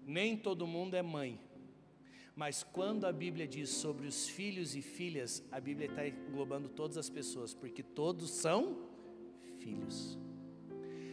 [0.06, 1.38] nem todo mundo é mãe,
[2.34, 6.98] mas quando a Bíblia diz sobre os filhos e filhas, a Bíblia está englobando todas
[6.98, 8.88] as pessoas, porque todos são
[9.60, 10.18] filhos.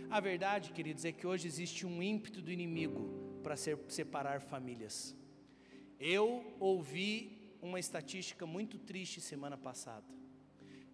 [0.09, 3.57] A verdade, queridos, é que hoje existe um ímpeto do inimigo para
[3.88, 5.17] separar famílias.
[5.99, 10.07] Eu ouvi uma estatística muito triste semana passada,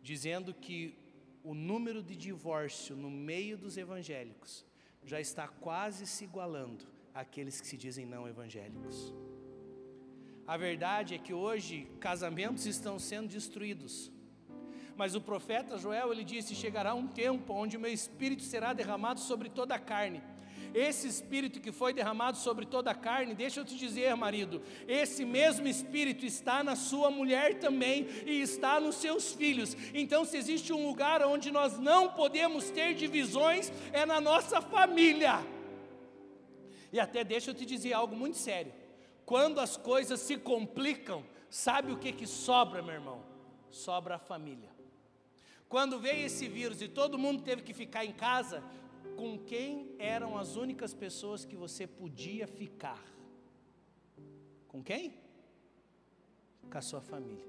[0.02, 0.96] dizendo que
[1.44, 4.69] o número de divórcio no meio dos evangélicos
[5.04, 6.84] já está quase se igualando
[7.14, 9.12] àqueles que se dizem não evangélicos.
[10.46, 14.10] A verdade é que hoje casamentos estão sendo destruídos.
[14.96, 19.20] Mas o profeta Joel ele disse: chegará um tempo onde o meu espírito será derramado
[19.20, 20.22] sobre toda a carne
[20.74, 25.24] esse espírito que foi derramado sobre toda a carne, deixa eu te dizer, marido, esse
[25.24, 29.76] mesmo espírito está na sua mulher também e está nos seus filhos.
[29.94, 35.40] Então, se existe um lugar onde nós não podemos ter divisões, é na nossa família.
[36.92, 38.72] E até deixa eu te dizer algo muito sério.
[39.24, 43.22] Quando as coisas se complicam, sabe o que que sobra, meu irmão?
[43.70, 44.70] Sobra a família.
[45.68, 48.60] Quando veio esse vírus e todo mundo teve que ficar em casa,
[49.20, 53.04] com quem eram as únicas pessoas que você podia ficar?
[54.66, 55.12] Com quem?
[56.70, 57.44] Com a sua família.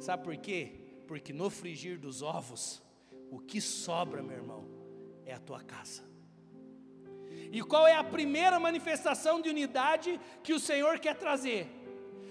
[0.00, 0.72] Sabe por quê?
[1.06, 2.82] Porque no frigir dos ovos,
[3.30, 4.66] o que sobra, meu irmão,
[5.24, 6.02] é a tua casa.
[7.52, 11.68] E qual é a primeira manifestação de unidade que o Senhor quer trazer?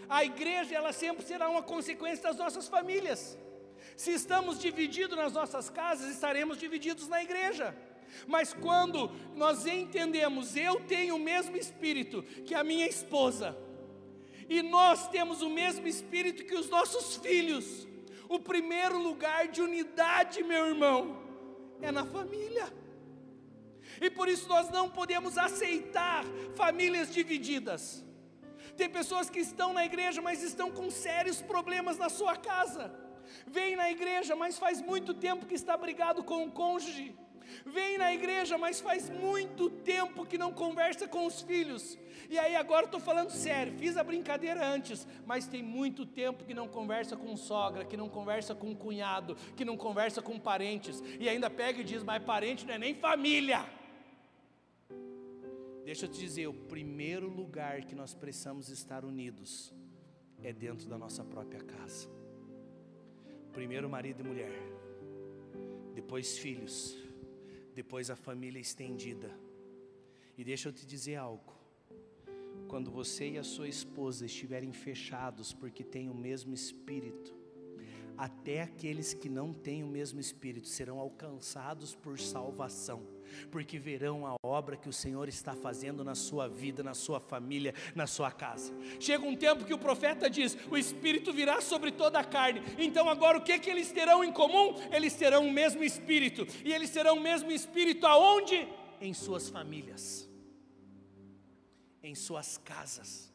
[0.09, 3.37] A igreja, ela sempre será uma consequência das nossas famílias.
[3.95, 7.73] Se estamos divididos nas nossas casas, estaremos divididos na igreja.
[8.27, 13.57] Mas quando nós entendemos, eu tenho o mesmo espírito que a minha esposa,
[14.47, 17.87] e nós temos o mesmo espírito que os nossos filhos,
[18.27, 21.21] o primeiro lugar de unidade, meu irmão,
[21.81, 22.71] é na família.
[24.01, 26.23] E por isso nós não podemos aceitar
[26.55, 28.03] famílias divididas.
[28.77, 32.93] Tem pessoas que estão na igreja, mas estão com sérios problemas na sua casa.
[33.45, 37.15] Vem na igreja, mas faz muito tempo que está brigado com o cônjuge
[37.65, 41.97] Vem na igreja, mas faz muito tempo que não conversa com os filhos.
[42.29, 46.53] E aí agora estou falando sério, fiz a brincadeira antes, mas tem muito tempo que
[46.53, 51.27] não conversa com sogra, que não conversa com cunhado, que não conversa com parentes, e
[51.27, 53.65] ainda pega e diz, mas parente não é nem família.
[55.83, 59.73] Deixa eu te dizer, o primeiro lugar que nós precisamos estar unidos
[60.43, 62.07] é dentro da nossa própria casa.
[63.51, 64.51] Primeiro marido e mulher,
[65.95, 66.95] depois filhos,
[67.73, 69.31] depois a família estendida.
[70.37, 71.53] E deixa eu te dizer algo.
[72.67, 77.35] Quando você e a sua esposa estiverem fechados porque têm o mesmo espírito,
[78.17, 83.01] até aqueles que não têm o mesmo espírito serão alcançados por salvação,
[83.51, 87.73] porque verão a obra que o Senhor está fazendo na sua vida, na sua família,
[87.95, 88.73] na sua casa.
[88.99, 92.61] Chega um tempo que o profeta diz: o espírito virá sobre toda a carne.
[92.77, 94.75] Então, agora o que, que eles terão em comum?
[94.91, 98.67] Eles terão o mesmo espírito, e eles terão o mesmo espírito aonde?
[99.01, 100.29] Em suas famílias,
[102.03, 103.28] em suas casas.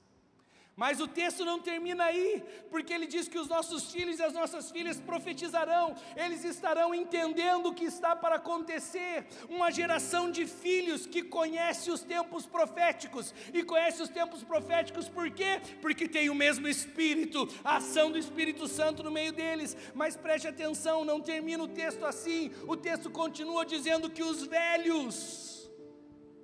[0.76, 4.32] Mas o texto não termina aí, porque ele diz que os nossos filhos e as
[4.32, 9.26] nossas filhas profetizarão, eles estarão entendendo o que está para acontecer.
[9.48, 15.30] Uma geração de filhos que conhece os tempos proféticos, e conhece os tempos proféticos por
[15.30, 15.60] quê?
[15.80, 19.76] Porque tem o mesmo Espírito, a ação do Espírito Santo no meio deles.
[19.94, 25.70] Mas preste atenção, não termina o texto assim, o texto continua dizendo que os velhos,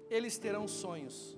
[0.09, 1.37] eles terão sonhos,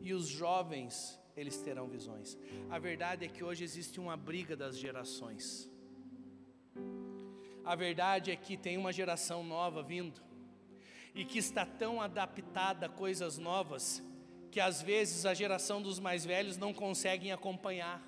[0.00, 2.38] e os jovens, eles terão visões.
[2.70, 5.70] A verdade é que hoje existe uma briga das gerações.
[7.64, 10.20] A verdade é que tem uma geração nova vindo
[11.14, 14.02] e que está tão adaptada a coisas novas
[14.50, 18.02] que às vezes a geração dos mais velhos não conseguem acompanhar.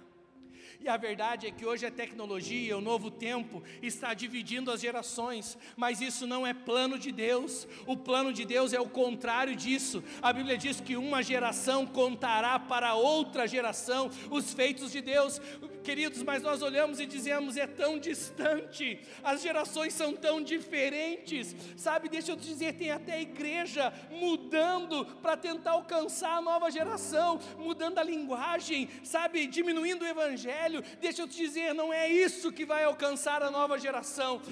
[0.80, 5.58] E a verdade é que hoje a tecnologia, o novo tempo, está dividindo as gerações,
[5.76, 7.66] mas isso não é plano de Deus.
[7.86, 10.02] O plano de Deus é o contrário disso.
[10.22, 15.40] A Bíblia diz que uma geração contará para outra geração os feitos de Deus.
[15.88, 21.56] Queridos, mas nós olhamos e dizemos: é tão distante, as gerações são tão diferentes.
[21.78, 27.40] Sabe, deixa eu te dizer, tem até igreja mudando para tentar alcançar a nova geração,
[27.56, 32.66] mudando a linguagem, sabe, diminuindo o evangelho deixa eu te dizer, não é isso que
[32.66, 34.42] vai alcançar a nova geração.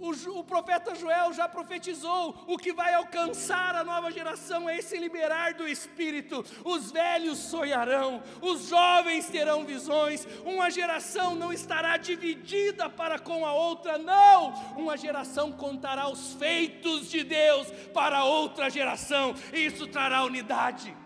[0.00, 4.96] O, o, profeta Joel já profetizou: o que vai alcançar a nova geração é esse
[4.96, 6.44] liberar do Espírito.
[6.64, 10.26] Os velhos sonharão, os jovens terão visões.
[10.44, 14.52] Uma geração não estará dividida para com a outra, não.
[14.76, 20.96] Uma geração contará os feitos de Deus para outra geração, e isso trará unidade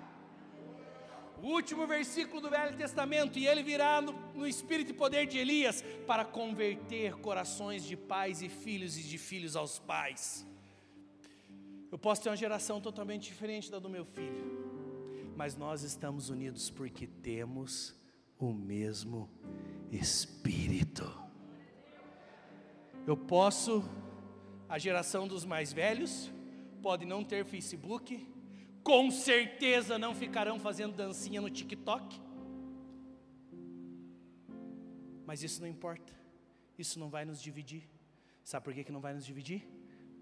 [1.43, 5.39] o último versículo do Velho Testamento, e ele virá no, no, espírito e poder de
[5.39, 10.47] Elias para converter corações de pais e filhos e de filhos aos pais.
[11.91, 16.71] Eu posso ter uma geração totalmente diferente da do meu filho, mas nós estamos unidos
[16.71, 17.93] porque temos
[18.39, 19.29] o mesmo
[19.91, 21.13] Espírito.
[23.05, 23.83] Eu posso,
[24.69, 26.31] a geração dos mais velhos,
[26.81, 28.32] pode não ter Facebook,
[28.83, 32.21] com certeza não ficarão fazendo dancinha no TikTok.
[35.25, 36.13] Mas isso não importa,
[36.79, 37.89] isso não vai nos dividir.
[38.45, 39.67] Sabe por que, que não vai nos dividir?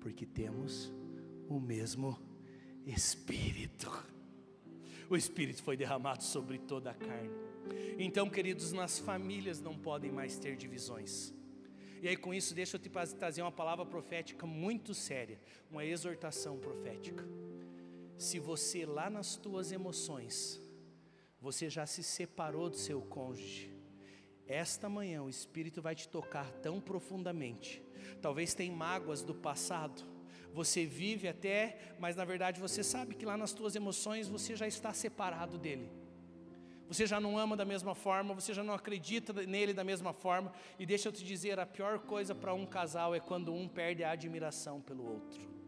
[0.00, 0.92] Porque temos
[1.48, 2.18] o mesmo
[2.86, 3.90] Espírito.
[5.08, 7.30] O Espírito foi derramado sobre toda a carne.
[7.98, 11.34] Então, queridos, nas famílias não podem mais ter divisões.
[12.02, 12.88] E aí, com isso, deixa eu te
[13.18, 15.40] trazer uma palavra profética muito séria,
[15.70, 17.26] uma exortação profética
[18.20, 20.60] se você lá nas tuas emoções,
[21.40, 23.74] você já se separou do seu cônjuge,
[24.46, 27.82] esta manhã o Espírito vai te tocar tão profundamente.
[28.20, 30.04] Talvez tem mágoas do passado.
[30.52, 34.66] Você vive até, mas na verdade você sabe que lá nas tuas emoções você já
[34.66, 35.90] está separado dele.
[36.88, 40.52] Você já não ama da mesma forma, você já não acredita nele da mesma forma.
[40.78, 44.04] E deixa eu te dizer, a pior coisa para um casal é quando um perde
[44.04, 45.59] a admiração pelo outro.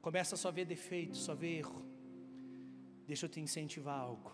[0.00, 1.84] Começa a só ver defeito, só ver erro.
[3.06, 4.32] Deixa eu te incentivar algo.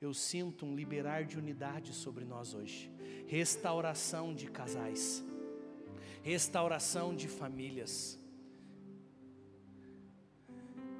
[0.00, 2.90] Eu sinto um liberar de unidade sobre nós hoje.
[3.28, 5.24] Restauração de casais.
[6.22, 8.18] Restauração de famílias.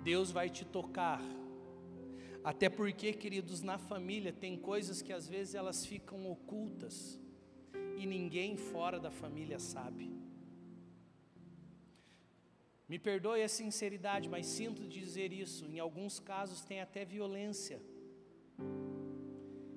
[0.05, 1.21] Deus vai te tocar.
[2.45, 7.21] Até porque, queridos, na família tem coisas que às vezes elas ficam ocultas
[7.97, 10.11] e ninguém fora da família sabe.
[12.93, 15.65] Me perdoe a sinceridade, mas sinto dizer isso.
[15.65, 17.81] Em alguns casos tem até violência.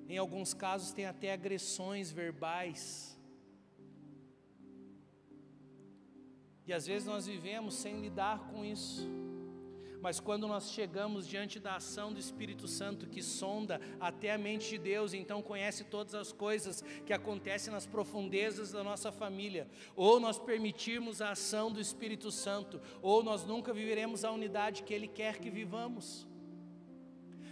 [0.06, 3.18] Em alguns casos tem até agressões verbais.
[6.66, 9.08] E às vezes nós vivemos sem lidar com isso.
[10.06, 14.68] Mas quando nós chegamos diante da ação do Espírito Santo que sonda até a mente
[14.68, 20.20] de Deus, então conhece todas as coisas que acontecem nas profundezas da nossa família, ou
[20.20, 25.08] nós permitirmos a ação do Espírito Santo, ou nós nunca viveremos a unidade que Ele
[25.08, 26.24] quer que vivamos.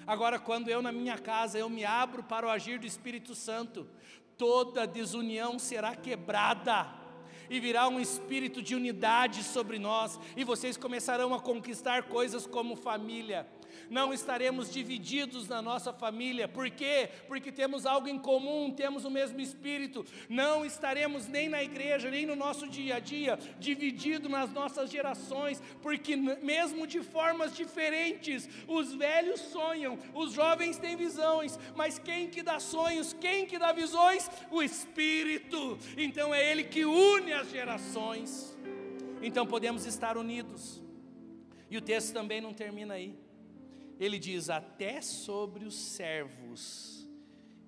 [0.07, 3.85] Agora, quando eu na minha casa eu me abro para o agir do Espírito Santo,
[4.39, 7.04] toda desunião será quebrada
[7.49, 12.77] e virá um espírito de unidade sobre nós, e vocês começarão a conquistar coisas como
[12.77, 13.47] família,
[13.91, 16.49] não estaremos divididos na nossa família.
[16.49, 17.09] Por quê?
[17.27, 20.05] Porque temos algo em comum, temos o mesmo espírito.
[20.29, 25.63] Não estaremos nem na igreja, nem no nosso dia a dia divididos nas nossas gerações,
[25.83, 32.43] porque mesmo de formas diferentes, os velhos sonham, os jovens têm visões, mas quem que
[32.43, 34.31] dá sonhos, quem que dá visões?
[34.51, 35.79] O espírito.
[35.97, 38.57] Então é ele que une as gerações.
[39.23, 40.83] Então podemos estar unidos.
[41.71, 43.24] E o texto também não termina aí.
[43.99, 47.09] Ele diz: Até sobre os servos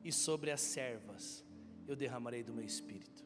[0.05, 1.45] e sobre as servas
[1.87, 3.25] eu derramarei do meu espírito.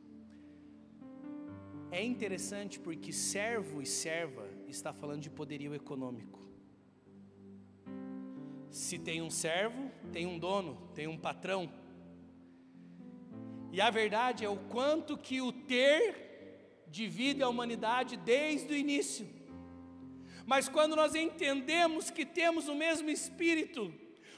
[1.91, 6.39] É interessante porque servo e serva está falando de poderio econômico.
[8.71, 11.73] Se tem um servo, tem um dono, tem um patrão.
[13.73, 19.29] E a verdade é o quanto que o ter divide a humanidade desde o início.
[20.47, 23.93] Mas quando nós entendemos que temos o mesmo espírito,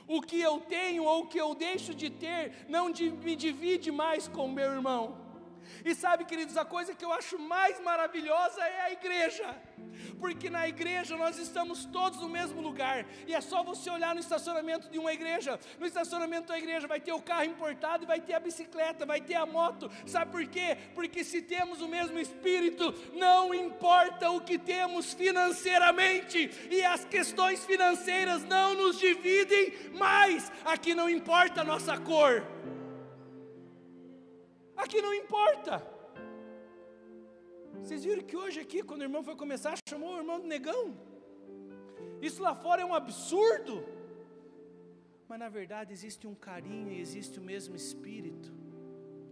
[0.07, 4.29] o que eu tenho ou o que eu deixo de ter não me divide mais
[4.29, 5.22] com meu irmão.
[5.85, 9.55] E sabe, queridos, a coisa que eu acho mais maravilhosa é a igreja
[10.19, 14.21] porque na igreja nós estamos todos no mesmo lugar, e é só você olhar no
[14.21, 15.59] estacionamento de uma igreja.
[15.79, 19.35] No estacionamento da igreja vai ter o carro importado, vai ter a bicicleta, vai ter
[19.35, 19.91] a moto.
[20.07, 20.77] Sabe por quê?
[20.95, 27.65] Porque se temos o mesmo espírito, não importa o que temos financeiramente, e as questões
[27.65, 30.51] financeiras não nos dividem mais.
[30.65, 32.45] Aqui não importa a nossa cor.
[34.85, 35.75] Aqui não importa.
[37.81, 40.83] Vocês viram que hoje aqui, quando o irmão foi começar, chamou o irmão de negão?
[42.29, 43.75] Isso lá fora é um absurdo.
[45.29, 48.51] Mas na verdade existe um carinho e existe o mesmo espírito.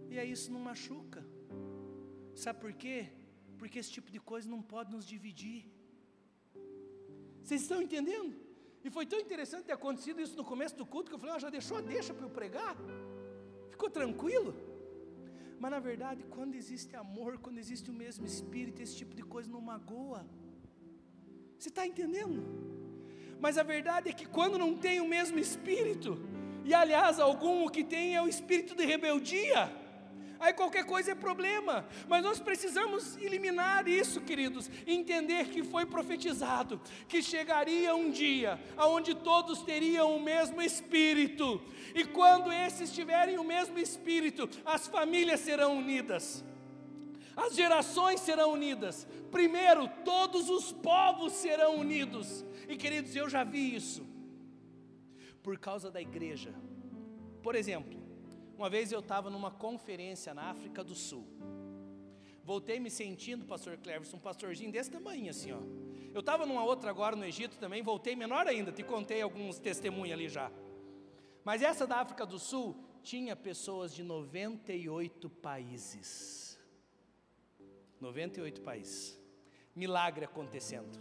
[0.09, 1.21] E aí isso não machuca.
[2.33, 2.97] Sabe por quê?
[3.59, 5.61] Porque esse tipo de coisa não pode nos dividir.
[7.43, 8.33] Vocês estão entendendo?
[8.85, 11.39] E foi tão interessante ter acontecido isso no começo do culto que eu falei, ah,
[11.39, 12.75] já deixou a deixa para eu pregar?
[13.69, 14.70] Ficou tranquilo?
[15.61, 19.47] Mas na verdade, quando existe amor, quando existe o mesmo espírito, esse tipo de coisa
[19.55, 20.25] não magoa.
[21.55, 22.39] Você está entendendo?
[23.39, 26.17] Mas a verdade é que quando não tem o mesmo espírito,
[26.65, 29.71] e aliás, algum o que tem é o espírito de rebeldia,
[30.41, 31.87] aí qualquer coisa é problema.
[32.09, 39.13] Mas nós precisamos eliminar isso, queridos, entender que foi profetizado que chegaria um dia onde
[39.13, 41.61] todos teriam o mesmo espírito,
[41.93, 46.43] e quando esses tiverem o mesmo espírito, as famílias serão unidas.
[47.35, 49.07] As gerações serão unidas.
[49.31, 52.45] Primeiro, todos os povos serão unidos.
[52.67, 54.05] E queridos, eu já vi isso.
[55.41, 56.53] Por causa da igreja.
[57.41, 58.00] Por exemplo,
[58.61, 61.25] uma vez eu estava numa conferência na África do Sul.
[62.43, 65.57] Voltei me sentindo, pastor Cleverson, um pastorzinho desse tamanho assim, ó.
[66.13, 70.13] Eu estava numa outra agora no Egito também, voltei menor ainda, te contei alguns testemunhos
[70.13, 70.51] ali já.
[71.43, 76.59] Mas essa da África do Sul tinha pessoas de 98 países.
[77.99, 79.19] 98 países.
[79.75, 80.99] Milagre acontecendo.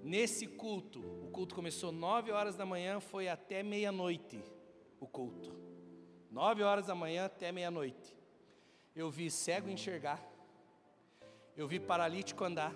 [0.00, 4.40] Nesse culto, o culto começou 9 horas da manhã, foi até meia-noite
[5.00, 5.59] o culto.
[6.30, 8.16] Nove horas da manhã até meia-noite.
[8.94, 10.22] Eu vi cego enxergar.
[11.56, 12.72] Eu vi paralítico andar.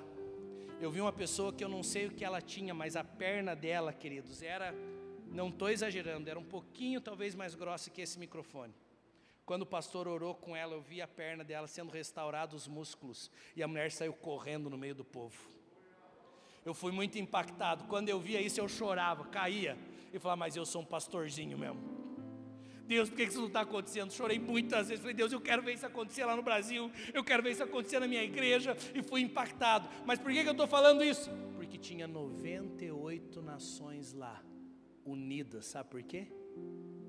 [0.80, 3.54] Eu vi uma pessoa que eu não sei o que ela tinha, mas a perna
[3.54, 4.74] dela, queridos, era,
[5.28, 8.74] não estou exagerando, era um pouquinho talvez mais grossa que esse microfone.
[9.46, 13.30] Quando o pastor orou com ela, eu vi a perna dela sendo restaurada, os músculos,
[13.54, 15.38] e a mulher saiu correndo no meio do povo.
[16.64, 17.84] Eu fui muito impactado.
[17.84, 19.78] Quando eu via isso, eu chorava, caía,
[20.12, 22.03] e falava, mas eu sou um pastorzinho mesmo.
[22.86, 24.12] Deus, por que isso não está acontecendo?
[24.12, 27.42] Chorei muitas vezes, falei, Deus, eu quero ver isso acontecer lá no Brasil, eu quero
[27.42, 29.88] ver isso acontecer na minha igreja, e fui impactado.
[30.04, 31.30] Mas por que, que eu estou falando isso?
[31.54, 34.42] Porque tinha 98 nações lá,
[35.04, 36.26] unidas, sabe por quê?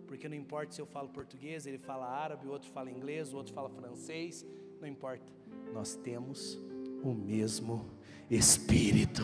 [0.08, 3.38] Porque não importa se eu falo português, ele fala árabe, o outro fala inglês, o
[3.38, 4.46] outro fala francês,
[4.80, 5.32] não importa,
[5.74, 6.60] nós temos
[7.04, 7.96] o mesmo
[8.30, 9.24] Espírito.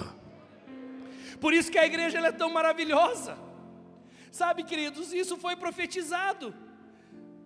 [1.39, 3.35] Por isso que a igreja é tão maravilhosa.
[4.31, 6.55] Sabe, queridos, isso foi profetizado.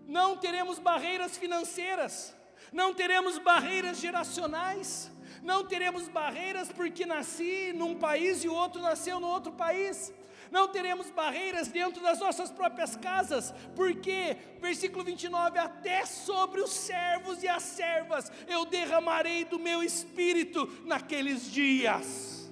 [0.08, 2.36] Não teremos barreiras financeiras,
[2.72, 5.12] não teremos barreiras geracionais,
[5.42, 10.14] não teremos barreiras porque nasci num país e o outro nasceu no outro país.
[10.52, 17.42] Não teremos barreiras dentro das nossas próprias casas, porque, versículo 29, até sobre os servos
[17.42, 22.50] e as servas eu derramarei do meu espírito naqueles dias.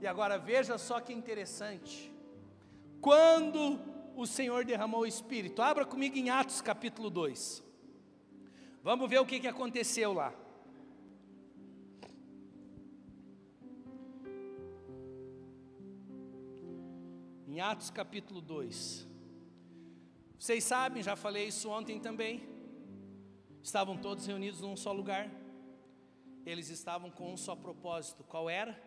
[0.00, 2.13] E agora veja só que interessante,
[3.04, 3.78] quando
[4.16, 5.60] o Senhor derramou o Espírito.
[5.60, 7.62] Abra comigo em Atos capítulo 2.
[8.82, 10.32] Vamos ver o que, que aconteceu lá.
[17.46, 19.06] Em Atos capítulo 2.
[20.38, 22.48] Vocês sabem, já falei isso ontem também.
[23.62, 25.30] Estavam todos reunidos num só lugar.
[26.46, 28.24] Eles estavam com um só propósito.
[28.24, 28.82] Qual era?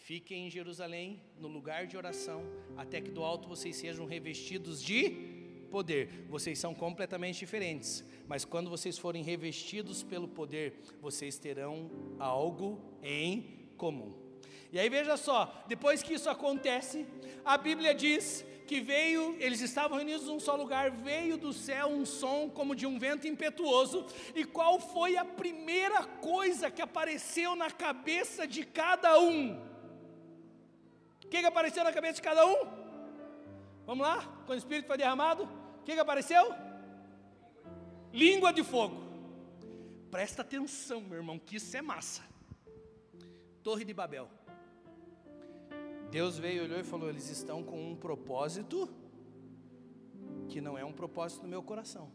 [0.00, 2.42] Fiquem em Jerusalém, no lugar de oração,
[2.76, 5.10] até que do alto vocês sejam revestidos de
[5.70, 6.08] poder.
[6.28, 13.68] Vocês são completamente diferentes, mas quando vocês forem revestidos pelo poder, vocês terão algo em
[13.76, 14.14] comum.
[14.72, 17.06] E aí veja só, depois que isso acontece,
[17.44, 22.06] a Bíblia diz que veio, eles estavam reunidos num só lugar, veio do céu um
[22.06, 24.06] som como de um vento impetuoso.
[24.34, 29.69] E qual foi a primeira coisa que apareceu na cabeça de cada um?
[31.30, 32.58] Que, que apareceu na cabeça de cada um?
[33.86, 34.22] Vamos lá?
[34.46, 36.52] Quando o Espírito foi derramado, o que, que apareceu?
[38.12, 38.96] Língua de fogo.
[40.10, 42.22] Presta atenção, meu irmão, que isso é massa.
[43.62, 44.28] Torre de Babel.
[46.10, 48.92] Deus veio, olhou e falou: eles estão com um propósito
[50.48, 52.10] que não é um propósito do meu coração,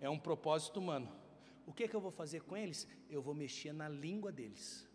[0.00, 1.10] é um propósito humano.
[1.66, 2.86] O que, que eu vou fazer com eles?
[3.10, 4.88] Eu vou mexer na língua deles.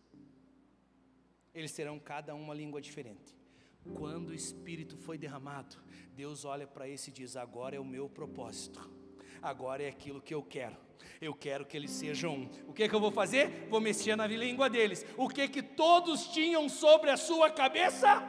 [1.57, 3.35] Eles terão cada uma língua diferente.
[3.95, 5.75] Quando o Espírito foi derramado,
[6.15, 8.87] Deus olha para esse e diz: Agora é o meu propósito,
[9.41, 10.77] agora é aquilo que eu quero.
[11.19, 12.49] Eu quero que eles sejam um.
[12.67, 13.67] O que, que eu vou fazer?
[13.71, 15.03] Vou mexer na língua deles.
[15.17, 18.21] O que que todos tinham sobre a sua cabeça?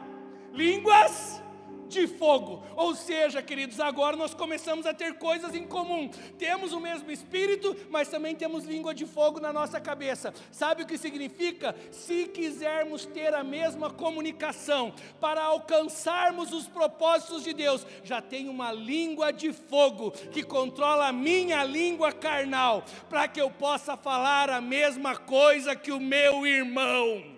[0.51, 1.43] Línguas
[1.89, 2.62] de fogo.
[2.76, 6.11] Ou seja, queridos, agora nós começamos a ter coisas em comum.
[6.39, 10.32] Temos o mesmo espírito, mas também temos língua de fogo na nossa cabeça.
[10.53, 11.74] Sabe o que significa?
[11.91, 18.72] Se quisermos ter a mesma comunicação para alcançarmos os propósitos de Deus, já tem uma
[18.72, 24.61] língua de fogo que controla a minha língua carnal, para que eu possa falar a
[24.61, 27.38] mesma coisa que o meu irmão.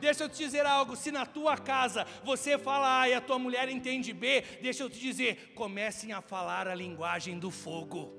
[0.00, 3.38] Deixa eu te dizer algo: se na tua casa você fala A e a tua
[3.38, 8.12] mulher entende B, deixa eu te dizer, comecem a falar a linguagem do fogo.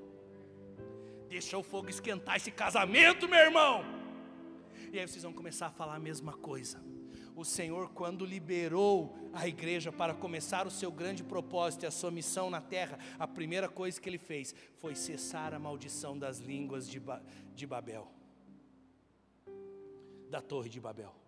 [1.28, 3.84] Deixa o fogo esquentar esse casamento, meu irmão.
[4.92, 6.82] E aí vocês vão começar a falar a mesma coisa.
[7.36, 12.10] O Senhor, quando liberou a igreja para começar o seu grande propósito e a sua
[12.10, 16.88] missão na terra, a primeira coisa que ele fez foi cessar a maldição das línguas
[16.88, 17.22] de, ba
[17.54, 18.10] de Babel,
[20.28, 21.19] da Torre de Babel.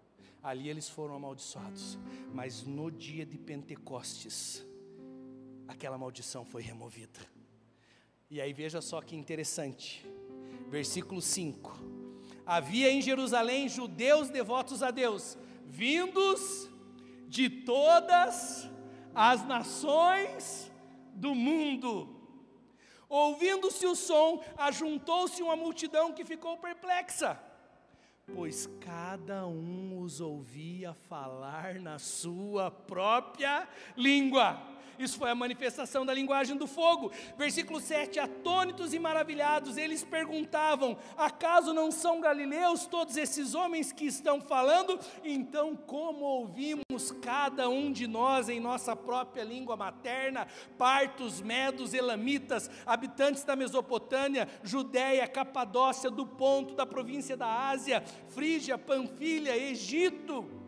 [0.43, 1.97] Ali eles foram amaldiçoados,
[2.35, 4.67] mas no dia de Pentecostes,
[5.69, 7.21] aquela maldição foi removida.
[8.29, 10.05] E aí veja só que interessante,
[10.69, 11.79] versículo 5:
[12.45, 16.69] Havia em Jerusalém judeus devotos a Deus, vindos
[17.29, 18.69] de todas
[19.15, 20.73] as nações
[21.15, 22.21] do mundo.
[23.09, 27.52] Ouvindo-se o som, ajuntou-se uma multidão que ficou perplexa
[28.35, 34.61] pois cada um os ouvia falar na sua própria língua.
[35.03, 37.11] Isso foi a manifestação da linguagem do fogo.
[37.37, 44.07] Versículo 7: Atônitos e maravilhados, eles perguntavam: Acaso não são galileus todos esses homens que
[44.07, 44.99] estão falando?
[45.25, 50.47] Então, como ouvimos cada um de nós em nossa própria língua materna,
[50.79, 58.79] partos, medos, elamitas, habitantes da Mesopotâmia, Judéia, Capadócia, do Ponto, da província da Ásia, Frígia,
[58.79, 60.62] Panfilha, Egito,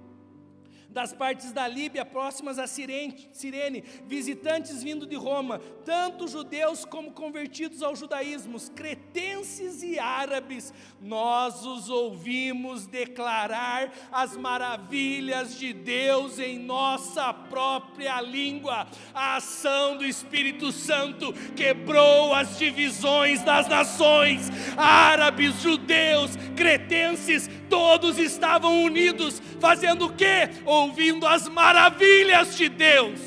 [0.95, 7.83] das partes da Líbia próximas a Sirene, visitantes vindo de Roma, tanto judeus como convertidos
[7.83, 17.35] ao judaísmo, cretenses e árabes, nós os ouvimos declarar as maravilhas de Deus em nossa
[17.35, 18.87] própria língua.
[19.13, 28.85] A ação do Espírito Santo quebrou as divisões das nações, árabes, judeus, cretenses, todos estavam
[28.85, 30.49] unidos, fazendo o quê?
[30.85, 33.21] Ouvindo as maravilhas de Deus.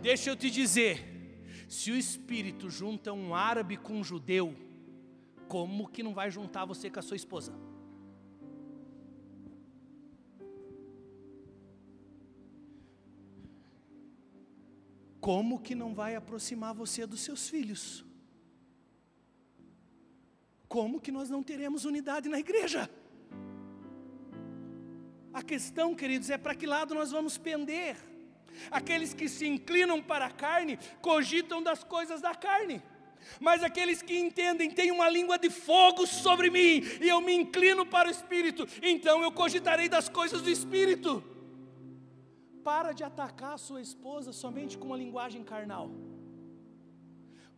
[0.00, 0.94] Deixa eu te dizer,
[1.68, 4.54] se o Espírito junta um árabe com um judeu,
[5.48, 7.52] como que não vai juntar você com a sua esposa?
[15.20, 18.04] Como que não vai aproximar você dos seus filhos?
[20.68, 22.88] Como que nós não teremos unidade na igreja?
[25.32, 27.96] A questão, queridos, é para que lado nós vamos pender.
[28.70, 32.82] Aqueles que se inclinam para a carne cogitam das coisas da carne.
[33.40, 37.86] Mas aqueles que entendem têm uma língua de fogo sobre mim, e eu me inclino
[37.86, 41.22] para o Espírito, então eu cogitarei das coisas do Espírito.
[42.64, 45.90] Para de atacar a sua esposa somente com uma linguagem carnal.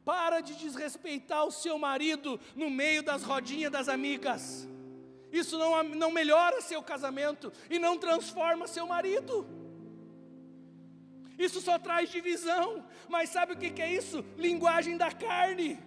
[0.05, 4.69] Para de desrespeitar o seu marido no meio das rodinhas das amigas
[5.39, 9.47] isso não, não melhora seu casamento e não transforma seu marido.
[11.39, 12.85] Isso só traz divisão.
[13.09, 14.25] Mas sabe o que é isso?
[14.37, 15.79] Linguagem da carne.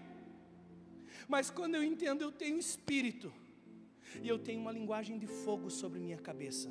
[1.28, 3.34] Mas quando eu entendo, eu tenho espírito.
[4.22, 6.70] E eu tenho uma linguagem de fogo sobre minha cabeça.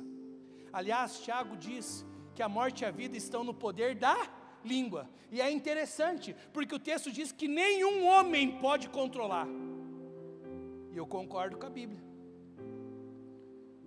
[0.71, 2.05] Aliás, Tiago diz
[2.35, 4.15] que a morte e a vida estão no poder da
[4.63, 5.09] língua.
[5.31, 9.47] E é interessante, porque o texto diz que nenhum homem pode controlar.
[10.91, 12.06] E eu concordo com a Bíblia.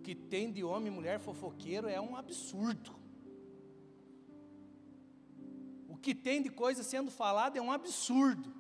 [0.03, 2.93] Que tem de homem e mulher fofoqueiro é um absurdo.
[5.89, 8.53] O que tem de coisa sendo falada é um absurdo.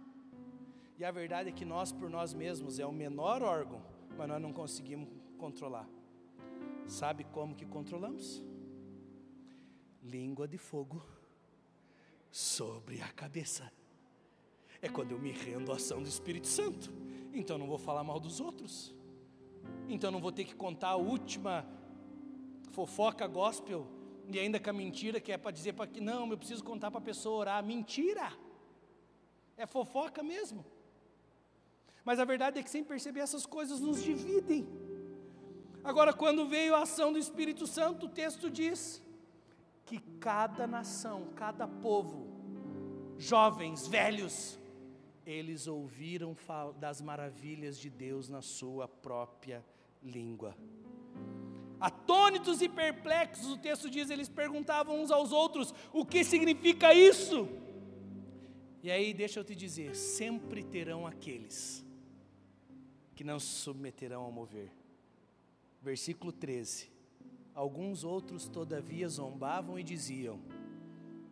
[0.99, 3.82] E a verdade é que nós, por nós mesmos, é o menor órgão,
[4.18, 5.88] mas nós não conseguimos controlar.
[6.86, 8.43] Sabe como que controlamos?
[10.03, 11.03] Língua de fogo
[12.30, 13.72] sobre a cabeça.
[14.82, 16.93] É quando eu me rendo à ação do Espírito Santo.
[17.32, 18.95] Então não vou falar mal dos outros.
[19.88, 21.66] Então não vou ter que contar a última
[22.72, 23.86] fofoca gospel
[24.28, 26.90] e ainda com a mentira que é para dizer para que não, eu preciso contar
[26.90, 27.64] para a pessoa orar.
[27.64, 28.32] Mentira!
[29.56, 30.64] É fofoca mesmo.
[32.04, 34.66] Mas a verdade é que sem perceber essas coisas nos dividem.
[35.82, 39.02] Agora, quando veio a ação do Espírito Santo, o texto diz
[39.84, 42.28] que cada nação, cada povo,
[43.18, 44.59] jovens, velhos,
[45.31, 46.37] eles ouviram
[46.78, 49.64] das maravilhas de Deus na sua própria
[50.03, 50.57] língua.
[51.81, 57.49] Atônitos e perplexos, o texto diz, eles perguntavam uns aos outros: o que significa isso?
[58.83, 61.85] E aí, deixa eu te dizer: sempre terão aqueles
[63.14, 64.70] que não se submeterão ao mover.
[65.81, 66.91] Versículo 13:
[67.55, 70.39] Alguns outros, todavia, zombavam e diziam: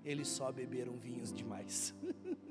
[0.04, 1.94] Eles só beberam vinhos demais.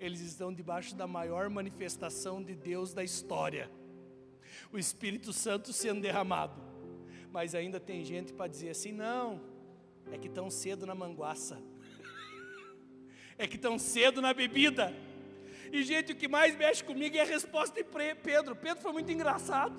[0.00, 3.70] Eles estão debaixo da maior manifestação de Deus da história
[4.72, 6.60] o Espírito Santo sendo derramado.
[7.30, 9.40] Mas ainda tem gente para dizer assim: não,
[10.10, 11.60] é que tão cedo na manguaça,
[13.36, 14.94] é que tão cedo na bebida.
[15.70, 17.84] E gente, o que mais mexe comigo é a resposta de
[18.14, 18.56] Pedro.
[18.56, 19.76] Pedro foi muito engraçado.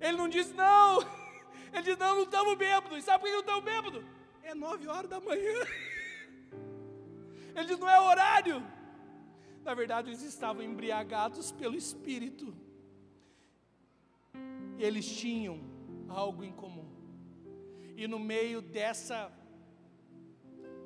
[0.00, 1.00] Ele não diz não.
[1.72, 2.98] Ele diz não, não estamos bêbados.
[2.98, 4.04] E sabe por que não estamos bêbados?
[4.42, 5.66] É nove horas da manhã.
[7.54, 8.64] Ele diz não é horário.
[9.64, 12.54] Na verdade, eles estavam embriagados pelo Espírito.
[14.78, 15.60] Eles tinham
[16.08, 16.88] algo em comum.
[17.96, 19.30] E no meio dessa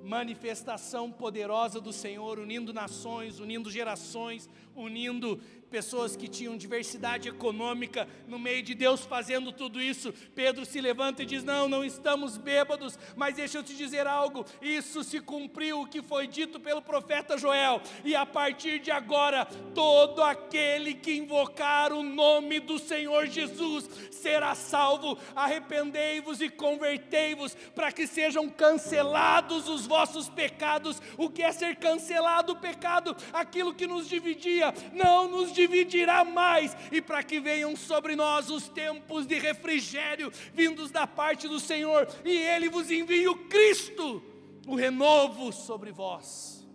[0.03, 8.39] manifestação poderosa do Senhor, unindo nações, unindo gerações, unindo pessoas que tinham diversidade econômica, no
[8.39, 12.99] meio de Deus fazendo tudo isso, Pedro se levanta e diz: Não, não estamos bêbados,
[13.17, 17.37] mas deixa eu te dizer algo, isso se cumpriu o que foi dito pelo profeta
[17.37, 23.89] Joel, e a partir de agora, todo aquele que invocar o nome do Senhor Jesus
[24.11, 25.19] será salvo.
[25.35, 31.01] Arrependei-vos e convertei-vos, para que sejam cancelados os vossos pecados.
[31.17, 33.17] O que é ser cancelado o pecado?
[33.33, 38.69] Aquilo que nos dividia, não nos dividirá mais, e para que venham sobre nós os
[38.69, 44.23] tempos de refrigério vindos da parte do Senhor, e Ele vos envia o Cristo,
[44.67, 46.67] o renovo sobre vós.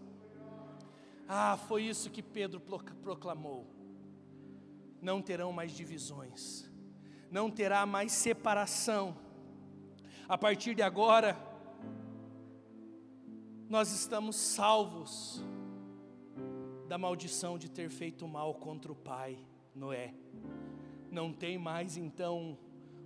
[1.28, 2.60] Ah, foi isso que Pedro
[3.02, 3.66] proclamou.
[5.02, 6.70] Não terão mais divisões,
[7.32, 9.18] não terá mais separação.
[10.28, 11.38] A partir de agora,
[13.70, 15.42] nós estamos salvos
[16.92, 19.38] da maldição de ter feito mal contra o pai,
[19.74, 20.14] Noé.
[21.10, 22.58] Não tem mais então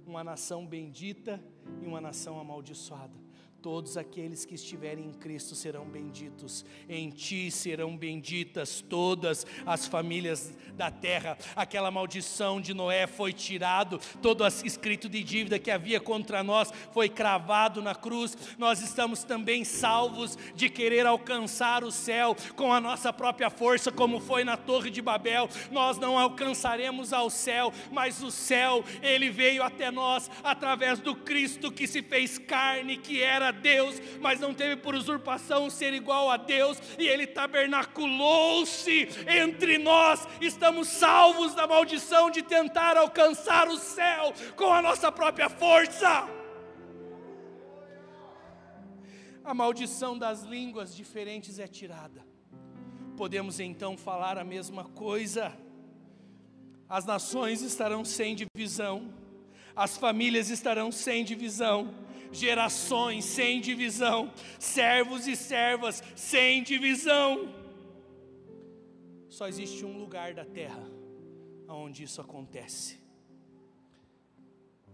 [0.08, 1.40] uma nação bendita
[1.84, 3.14] e uma nação amaldiçoada.
[3.66, 10.56] Todos aqueles que estiverem em Cristo serão benditos, em ti serão benditas todas as famílias
[10.76, 11.36] da terra.
[11.56, 17.10] Aquela maldição de Noé foi tirado, todo escrito de dívida que havia contra nós foi
[17.10, 18.38] cravado na cruz.
[18.60, 24.20] Nós estamos também salvos de querer alcançar o céu com a nossa própria força, como
[24.20, 25.50] foi na Torre de Babel.
[25.72, 31.72] Nós não alcançaremos ao céu, mas o céu, ele veio até nós através do Cristo
[31.72, 36.38] que se fez carne, que era Deus, mas não teve por usurpação ser igual a
[36.38, 40.28] Deus, e Ele tabernaculou-se entre nós.
[40.40, 46.30] Estamos salvos da maldição de tentar alcançar o céu com a nossa própria força.
[49.44, 52.26] A maldição das línguas diferentes é tirada.
[53.16, 55.56] Podemos então falar a mesma coisa.
[56.90, 59.14] As nações estarão sem divisão,
[59.76, 61.94] as famílias estarão sem divisão,
[62.32, 67.54] gerações sem divisão, servos e servas sem divisão.
[69.30, 70.84] Só existe um lugar da terra
[71.68, 73.00] onde isso acontece.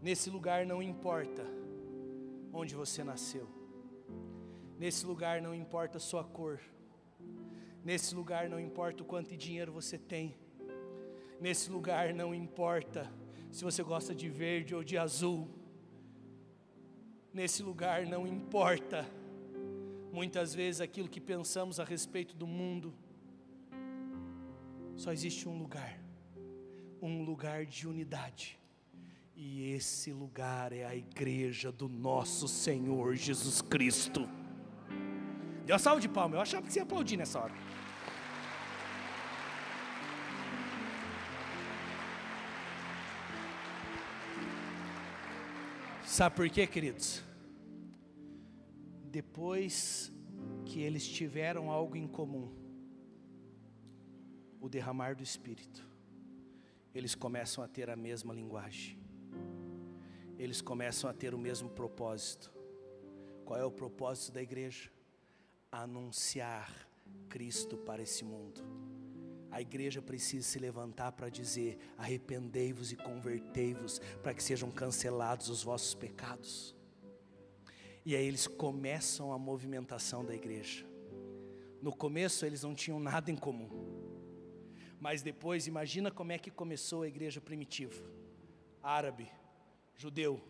[0.02, 1.46] Nesse lugar não importa
[2.52, 3.48] onde você nasceu.
[4.80, 6.60] Nesse lugar não importa a sua cor.
[7.84, 10.36] Nesse lugar não importa o quanto de dinheiro você tem.
[11.40, 13.12] Nesse lugar não importa
[13.52, 15.48] se você gosta de verde ou de azul
[17.34, 19.10] nesse lugar não importa
[20.12, 22.94] muitas vezes aquilo que pensamos a respeito do mundo.
[24.96, 26.00] Só existe um lugar,
[27.02, 28.60] um lugar de unidade,
[29.34, 34.30] E esse lugar é a igreja do nosso Senhor Jesus Cristo.
[35.66, 37.54] Deu uma salva de palmas, eu achava que você ia aplaudir nessa hora.
[46.12, 47.24] Sabe por quê, queridos?
[49.06, 50.12] Depois
[50.66, 52.54] que eles tiveram algo em comum,
[54.60, 55.88] o derramar do Espírito,
[56.94, 59.00] eles começam a ter a mesma linguagem,
[60.38, 62.52] eles começam a ter o mesmo propósito.
[63.46, 64.92] Qual é o propósito da igreja?
[65.72, 66.90] Anunciar
[67.30, 68.81] Cristo para esse mundo.
[69.52, 75.62] A igreja precisa se levantar para dizer: arrependei-vos e convertei-vos, para que sejam cancelados os
[75.62, 76.74] vossos pecados.
[78.06, 80.86] E aí eles começam a movimentação da igreja.
[81.82, 83.70] No começo eles não tinham nada em comum.
[85.00, 88.02] Mas depois, imagina como é que começou a igreja primitiva:
[88.82, 89.30] árabe,
[89.98, 90.42] judeu,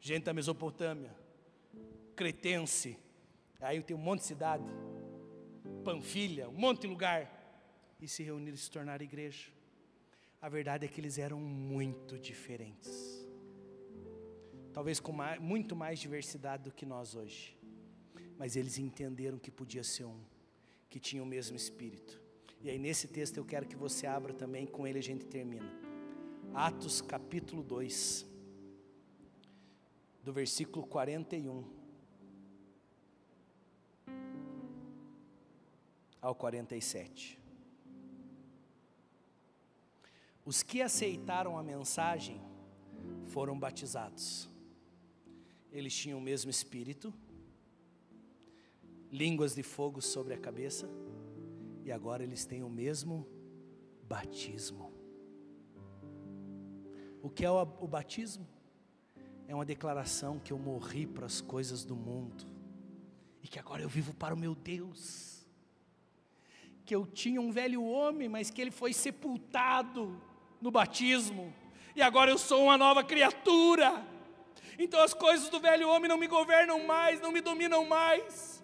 [0.00, 1.14] gente da Mesopotâmia,
[2.16, 2.98] cretense,
[3.60, 4.64] aí tem um monte de cidade,
[5.84, 7.37] Panfilha, um monte de lugar
[8.00, 9.48] e se reuniram e se tornaram igreja.
[10.40, 13.26] A verdade é que eles eram muito diferentes.
[14.72, 17.56] Talvez com mais, muito mais diversidade do que nós hoje.
[18.38, 20.20] Mas eles entenderam que podia ser um,
[20.88, 22.20] que tinha o mesmo espírito.
[22.60, 25.68] E aí nesse texto eu quero que você abra também, com ele a gente termina.
[26.54, 28.24] Atos capítulo 2,
[30.22, 31.64] do versículo 41
[36.20, 37.38] ao 47.
[40.48, 42.40] Os que aceitaram a mensagem
[43.26, 44.48] foram batizados.
[45.70, 47.12] Eles tinham o mesmo espírito,
[49.12, 50.88] línguas de fogo sobre a cabeça,
[51.84, 53.28] e agora eles têm o mesmo
[54.08, 54.90] batismo.
[57.22, 58.48] O que é o, batismo?
[59.46, 62.46] É uma declaração que eu morri para as coisas do mundo
[63.42, 65.46] e que agora eu vivo para o meu Deus.
[66.86, 70.26] Que eu tinha um velho homem, mas que ele foi sepultado
[70.60, 71.54] no batismo,
[71.94, 74.04] e agora eu sou uma nova criatura.
[74.78, 78.62] Então as coisas do velho homem não me governam mais, não me dominam mais.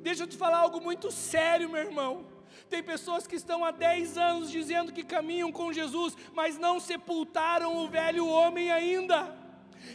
[0.00, 2.24] Deixa eu te falar algo muito sério, meu irmão.
[2.70, 7.76] Tem pessoas que estão há 10 anos dizendo que caminham com Jesus, mas não sepultaram
[7.76, 9.36] o velho homem ainda.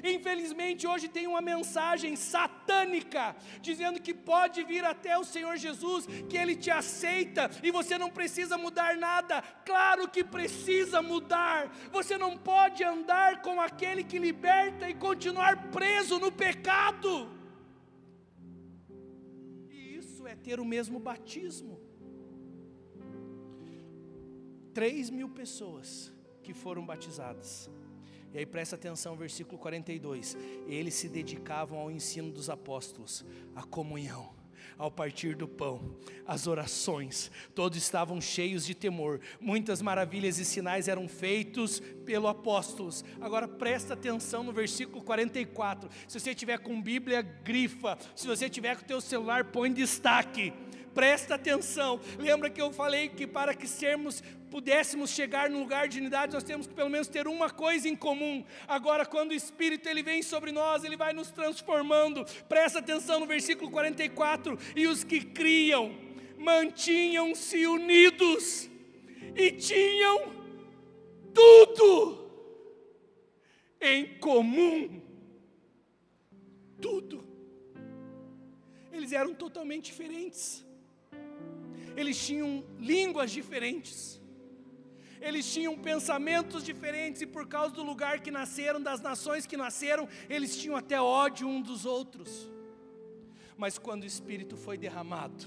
[0.03, 6.37] Infelizmente, hoje tem uma mensagem satânica dizendo que pode vir até o Senhor Jesus, que
[6.37, 9.41] Ele te aceita e você não precisa mudar nada.
[9.65, 11.69] Claro que precisa mudar.
[11.91, 17.29] Você não pode andar com aquele que liberta e continuar preso no pecado.
[19.69, 21.79] E isso é ter o mesmo batismo.
[24.73, 27.69] Três mil pessoas que foram batizadas
[28.33, 30.37] e aí presta atenção, versículo 42.
[30.67, 34.29] Eles se dedicavam ao ensino dos apóstolos, à comunhão,
[34.77, 37.29] ao partir do pão, às orações.
[37.53, 39.19] Todos estavam cheios de temor.
[39.39, 43.03] Muitas maravilhas e sinais eram feitos pelo apóstolos.
[43.19, 45.89] Agora presta atenção no versículo 44.
[46.07, 47.97] Se você tiver com Bíblia, grifa.
[48.15, 50.53] Se você tiver com o teu celular, põe destaque
[50.93, 51.99] presta atenção.
[52.17, 56.43] Lembra que eu falei que para que sermos pudéssemos chegar no lugar de unidade, nós
[56.43, 58.43] temos que pelo menos ter uma coisa em comum.
[58.67, 62.25] Agora, quando o Espírito ele vem sobre nós, ele vai nos transformando.
[62.49, 65.95] Presta atenção no versículo 44: e os que criam
[66.37, 68.69] mantinham-se unidos
[69.35, 70.33] e tinham
[71.33, 72.29] tudo
[73.79, 75.01] em comum.
[76.81, 77.23] Tudo.
[78.91, 80.65] Eles eram totalmente diferentes
[81.95, 84.21] eles tinham línguas diferentes,
[85.19, 90.07] eles tinham pensamentos diferentes, e por causa do lugar que nasceram, das nações que nasceram,
[90.29, 92.49] eles tinham até ódio um dos outros.
[93.55, 95.45] Mas quando o Espírito foi derramado,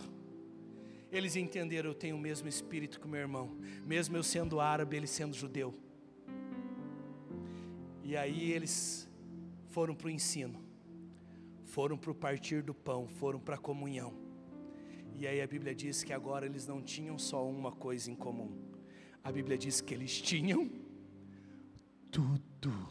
[1.10, 4.96] eles entenderam: eu tenho o mesmo Espírito que o meu irmão, mesmo eu sendo árabe,
[4.96, 5.74] ele sendo judeu.
[8.04, 9.08] E aí eles
[9.70, 10.62] foram para o ensino,
[11.64, 14.23] foram para o partir do pão, foram para a comunhão.
[15.16, 18.50] E aí a Bíblia diz que agora eles não tinham só uma coisa em comum.
[19.22, 20.70] A Bíblia diz que eles tinham
[22.10, 22.88] tudo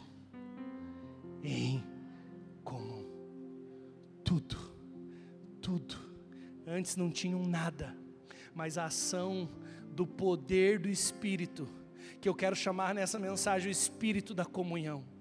[1.42, 1.84] em
[2.64, 3.04] comum.
[4.24, 4.56] Tudo,
[5.60, 5.96] tudo.
[6.66, 7.96] Antes não tinham nada,
[8.54, 9.48] mas a ação
[9.90, 11.68] do poder do Espírito,
[12.20, 15.13] que eu quero chamar nessa mensagem o Espírito da comunhão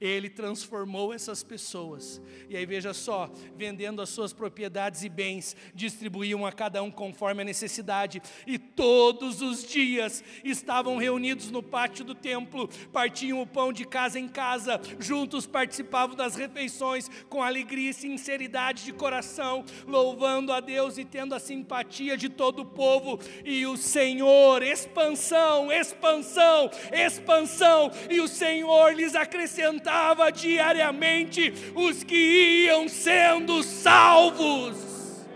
[0.00, 2.22] Ele transformou essas pessoas.
[2.48, 7.42] E aí veja só, vendendo as suas propriedades e bens, distribuíam a cada um conforme
[7.42, 8.22] a necessidade.
[8.46, 14.18] E todos os dias estavam reunidos no pátio do templo, partiam o pão de casa
[14.18, 20.96] em casa, juntos participavam das refeições com alegria e sinceridade de coração, louvando a Deus
[20.96, 23.20] e tendo a simpatia de todo o povo.
[23.44, 29.89] E o Senhor, expansão, expansão, expansão, e o Senhor lhes acrescentava
[30.30, 35.26] diariamente os que iam sendo salvos.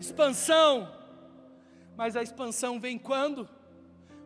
[0.00, 0.90] Expansão,
[1.96, 3.48] mas a expansão vem quando?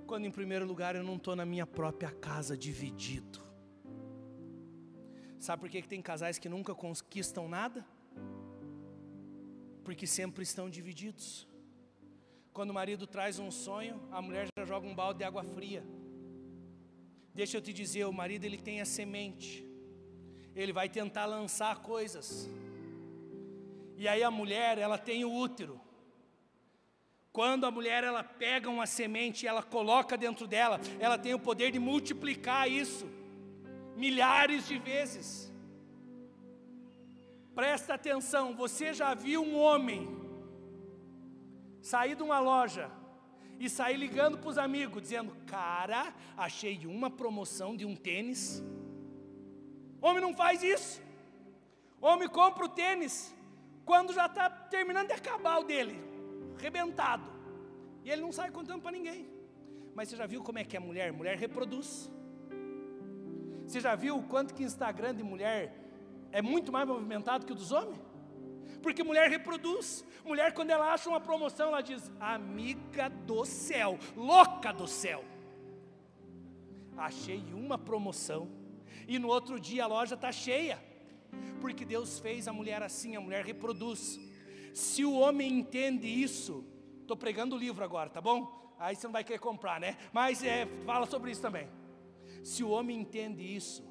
[0.06, 3.40] Quando, em primeiro lugar, eu não estou na minha própria casa dividido.
[5.38, 7.84] Sabe por que, que tem casais que nunca conquistam nada?
[9.82, 11.48] Porque sempre estão divididos.
[12.52, 15.82] Quando o marido traz um sonho, a mulher já joga um balde de água fria.
[17.34, 19.66] Deixa eu te dizer, o marido ele tem a semente.
[20.54, 22.48] Ele vai tentar lançar coisas.
[23.96, 25.80] E aí a mulher, ela tem o útero.
[27.32, 31.38] Quando a mulher ela pega uma semente e ela coloca dentro dela, ela tem o
[31.38, 33.08] poder de multiplicar isso
[33.96, 35.50] milhares de vezes.
[37.54, 40.08] Presta atenção, você já viu um homem
[41.80, 42.90] sair de uma loja
[43.66, 48.62] e sair ligando para os amigos, dizendo: Cara, achei uma promoção de um tênis.
[50.00, 51.00] Homem não faz isso.
[52.00, 53.32] Homem compra o tênis
[53.84, 55.96] quando já está terminando de acabar o dele,
[56.58, 57.30] rebentado.
[58.04, 59.30] E ele não sai contando para ninguém.
[59.94, 61.12] Mas você já viu como é que é mulher?
[61.12, 62.10] Mulher reproduz.
[63.64, 65.72] Você já viu o quanto que Instagram de mulher
[66.32, 68.00] é muito mais movimentado que o dos homens?
[68.82, 70.04] Porque mulher reproduz.
[70.24, 75.24] Mulher, quando ela acha uma promoção, ela diz: amiga do céu, louca do céu.
[76.96, 78.50] Achei uma promoção,
[79.08, 80.78] e no outro dia a loja está cheia,
[81.60, 84.20] porque Deus fez a mulher assim, a mulher reproduz.
[84.74, 86.64] Se o homem entende isso,
[87.00, 88.74] estou pregando o livro agora, tá bom?
[88.78, 89.96] Aí você não vai querer comprar, né?
[90.12, 91.68] Mas é, fala sobre isso também.
[92.42, 93.84] Se o homem entende isso,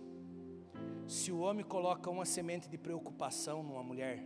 [1.07, 4.25] se o homem coloca uma semente de preocupação numa mulher,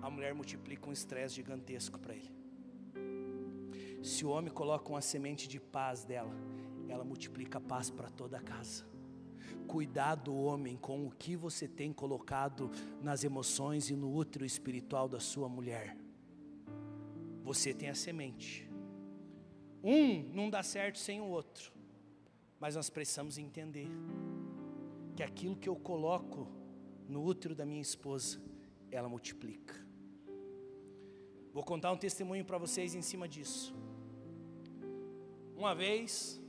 [0.00, 2.32] a mulher multiplica um estresse gigantesco para ele.
[4.02, 6.34] Se o homem coloca uma semente de paz dela,
[6.88, 8.84] ela multiplica paz para toda a casa.
[9.66, 12.70] Cuidado, homem, com o que você tem colocado
[13.00, 15.96] nas emoções e no útero espiritual da sua mulher.
[17.42, 18.70] Você tem a semente.
[19.82, 21.72] Um não dá certo sem o outro.
[22.60, 23.88] Mas nós precisamos entender
[25.16, 26.46] que aquilo que eu coloco
[27.08, 28.40] no útero da minha esposa
[28.96, 29.74] ela multiplica.
[31.52, 33.74] Vou contar um testemunho para vocês em cima disso.
[35.56, 36.40] Uma vez,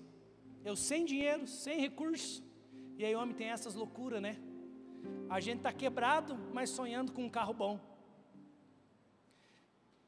[0.64, 2.43] eu sem dinheiro, sem recurso,
[2.98, 4.38] e aí homem tem essas loucuras, né?
[5.30, 7.80] A gente está quebrado, mas sonhando com um carro bom.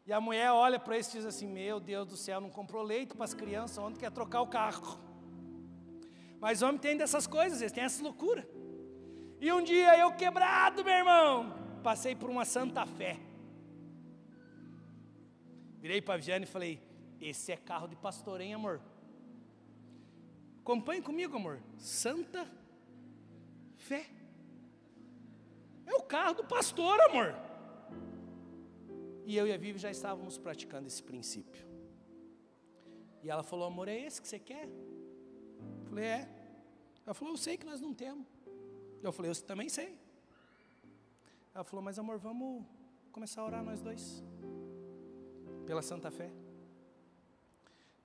[0.06, 2.82] E a mulher olha para isso e diz assim: Meu Deus do céu, não comprou
[2.82, 4.98] leite para as crianças, onde quer trocar o carro?
[6.40, 8.48] Mas homem tem dessas coisas, eles têm essa loucura.
[9.40, 13.18] E um dia eu quebrado, meu irmão, passei por uma Santa Fé.
[15.80, 16.82] Virei para a Viane e falei:
[17.22, 18.82] Esse é carro de pastor, hein, amor?
[20.60, 21.62] Acompanhe comigo, amor.
[21.78, 22.46] Santa
[23.76, 24.06] Fé.
[25.86, 27.34] É o carro do pastor, amor.
[29.26, 31.66] E eu e a Vivi já estávamos praticando esse princípio.
[33.24, 34.68] E ela falou: Amor, é esse que você quer?
[34.68, 36.30] Eu falei: É.
[37.06, 38.26] Ela falou: Eu sei que nós não temos.
[39.02, 40.07] Eu falei: Eu também sei.
[41.58, 42.64] Ela falou: Mas amor, vamos
[43.12, 44.24] começar a orar nós dois.
[45.66, 46.30] Pela Santa Fé.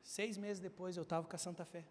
[0.02, 1.84] Seis meses depois eu estava com a Santa Fé.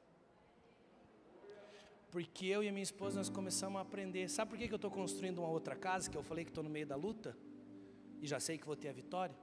[2.10, 4.28] Porque eu e a minha esposa nós começamos a aprender.
[4.28, 6.10] Sabe por que, que eu estou construindo uma outra casa?
[6.10, 7.38] Que eu falei que estou no meio da luta.
[8.20, 9.36] E já sei que vou ter a vitória.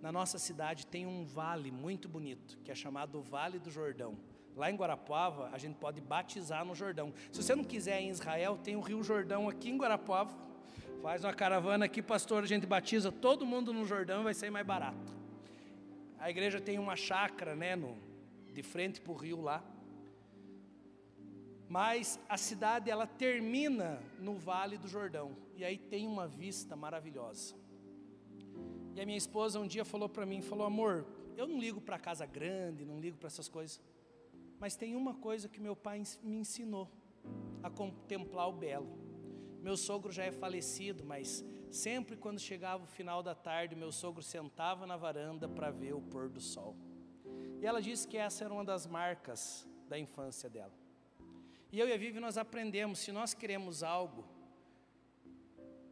[0.00, 4.16] Na nossa cidade tem um vale muito bonito, que é chamado Vale do Jordão.
[4.54, 7.12] Lá em Guarapuava, a gente pode batizar no Jordão.
[7.32, 10.46] Se você não quiser em Israel, tem o Rio Jordão aqui em Guarapuava
[11.02, 14.66] Faz uma caravana aqui, pastor, a gente batiza todo mundo no Jordão, vai sair mais
[14.66, 15.14] barato.
[16.18, 17.96] A igreja tem uma chácara, né, no,
[18.52, 19.62] de frente para o rio lá.
[21.68, 27.54] Mas a cidade ela termina no Vale do Jordão e aí tem uma vista maravilhosa.
[28.96, 31.98] E a minha esposa um dia falou para mim, falou: "Amor, eu não ligo para
[31.98, 33.80] casa grande, não ligo para essas coisas,
[34.58, 36.90] mas tem uma coisa que meu pai me ensinou
[37.62, 39.07] a contemplar o belo.
[39.62, 44.22] Meu sogro já é falecido, mas sempre quando chegava o final da tarde, meu sogro
[44.22, 46.76] sentava na varanda para ver o pôr do sol.
[47.60, 50.72] E ela disse que essa era uma das marcas da infância dela.
[51.70, 54.24] E eu e a Vivi nós aprendemos, se nós queremos algo,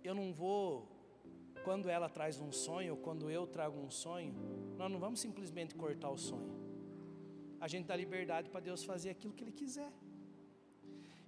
[0.03, 0.89] eu não vou,
[1.65, 4.33] quando ela traz um sonho, ou quando eu trago um sonho,
[4.77, 6.55] nós não vamos simplesmente cortar o sonho.
[7.61, 9.93] A gente dá liberdade para Deus fazer aquilo que Ele quiser.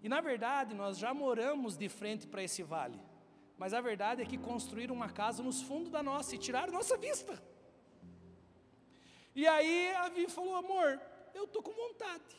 [0.02, 3.00] E na verdade, nós já moramos de frente para esse vale.
[3.56, 6.96] Mas a verdade é que construíram uma casa nos fundos da nossa e tiraram nossa
[6.96, 7.42] vista.
[9.34, 11.00] E aí a Vi falou: amor,
[11.34, 12.36] eu estou com vontade.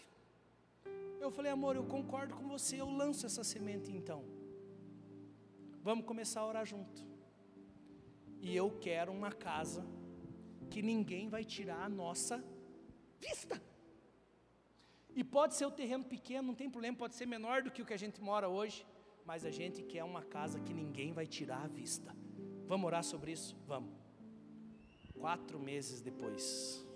[1.20, 4.24] Eu falei: amor, eu concordo com você, eu lanço essa semente então.
[5.82, 7.06] Vamos começar a orar junto.
[8.42, 9.86] E eu quero uma casa
[10.70, 12.44] que ninguém vai tirar a nossa
[13.20, 13.62] vista.
[15.20, 17.86] E pode ser o terreno pequeno, não tem problema, pode ser menor do que o
[17.86, 18.86] que a gente mora hoje,
[19.26, 22.16] mas a gente quer uma casa que ninguém vai tirar a vista.
[22.66, 23.58] Vamos orar sobre isso?
[23.68, 23.92] Vamos.
[25.14, 26.88] Quatro meses depois,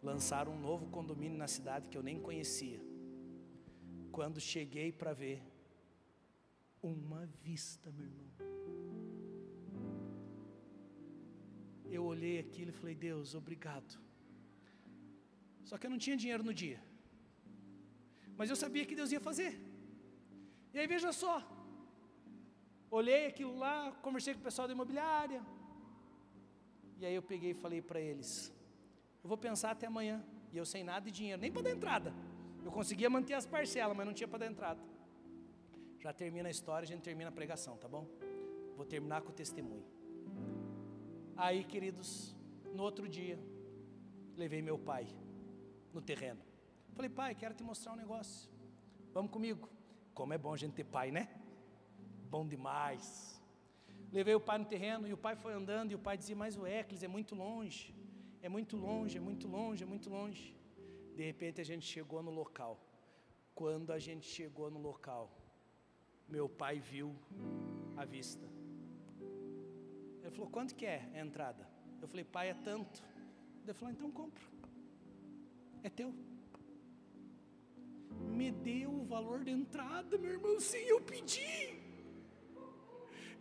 [0.00, 2.80] lançaram um novo condomínio na cidade que eu nem conhecia.
[4.12, 5.42] Quando cheguei para ver,
[6.80, 8.30] uma vista, meu irmão.
[11.90, 14.00] Eu olhei aquilo e falei, Deus, obrigado.
[15.64, 16.91] Só que eu não tinha dinheiro no dia.
[18.36, 19.52] Mas eu sabia que Deus ia fazer.
[20.72, 21.42] E aí veja só.
[22.90, 25.42] Olhei aquilo lá, conversei com o pessoal da imobiliária.
[26.98, 28.52] E aí eu peguei e falei para eles:
[29.22, 30.24] Eu vou pensar até amanhã.
[30.52, 32.14] E eu sem nada de dinheiro, nem para dar entrada.
[32.64, 34.80] Eu conseguia manter as parcelas, mas não tinha para dar entrada.
[35.98, 38.06] Já termina a história, a gente termina a pregação, tá bom?
[38.76, 39.86] Vou terminar com o testemunho.
[41.36, 42.36] Aí, queridos,
[42.74, 43.38] no outro dia,
[44.36, 45.06] levei meu pai
[45.92, 46.51] no terreno.
[46.94, 48.50] Falei, pai, quero te mostrar um negócio.
[49.12, 49.68] Vamos comigo.
[50.14, 51.28] Como é bom a gente ter pai, né?
[52.30, 53.06] Bom demais.
[54.12, 56.56] Levei o pai no terreno e o pai foi andando e o pai dizia, mas
[56.56, 57.94] o Eclis é muito longe.
[58.42, 60.54] É muito longe, é muito longe, é muito longe.
[61.16, 62.78] De repente a gente chegou no local.
[63.54, 65.30] Quando a gente chegou no local,
[66.28, 67.14] meu pai viu
[67.96, 68.46] a vista.
[70.20, 71.68] Ele falou: quanto que é a entrada?
[72.00, 73.02] Eu falei: pai, é tanto.
[73.62, 74.42] Ele falou: então compra.
[75.82, 76.14] É teu.
[78.20, 80.58] Me deu o valor de entrada, meu irmão.
[80.60, 81.78] Sim, eu pedi.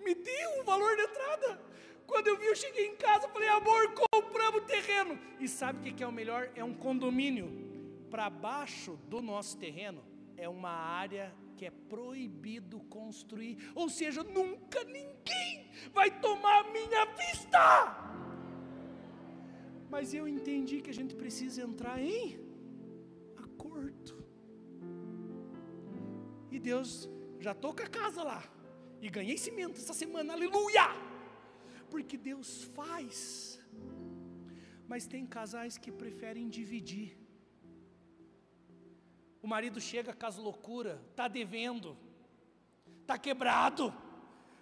[0.03, 1.61] Me deu o valor de entrada.
[2.05, 5.17] Quando eu vi, eu cheguei em casa, falei, amor, compramos terreno.
[5.39, 6.51] E sabe o que é o melhor?
[6.55, 7.69] É um condomínio.
[8.09, 10.03] Para baixo do nosso terreno
[10.35, 13.71] é uma área que é proibido construir.
[13.75, 18.11] Ou seja, nunca ninguém vai tomar minha vista.
[19.89, 22.39] Mas eu entendi que a gente precisa entrar em
[23.37, 24.20] acordo.
[26.51, 28.43] E Deus, já estou com a casa lá.
[29.01, 30.83] E ganhei cimento essa semana, aleluia!
[31.89, 33.59] Porque Deus faz.
[34.87, 37.17] Mas tem casais que preferem dividir.
[39.41, 41.97] O marido chega com as loucuras, está devendo,
[43.01, 43.91] está quebrado.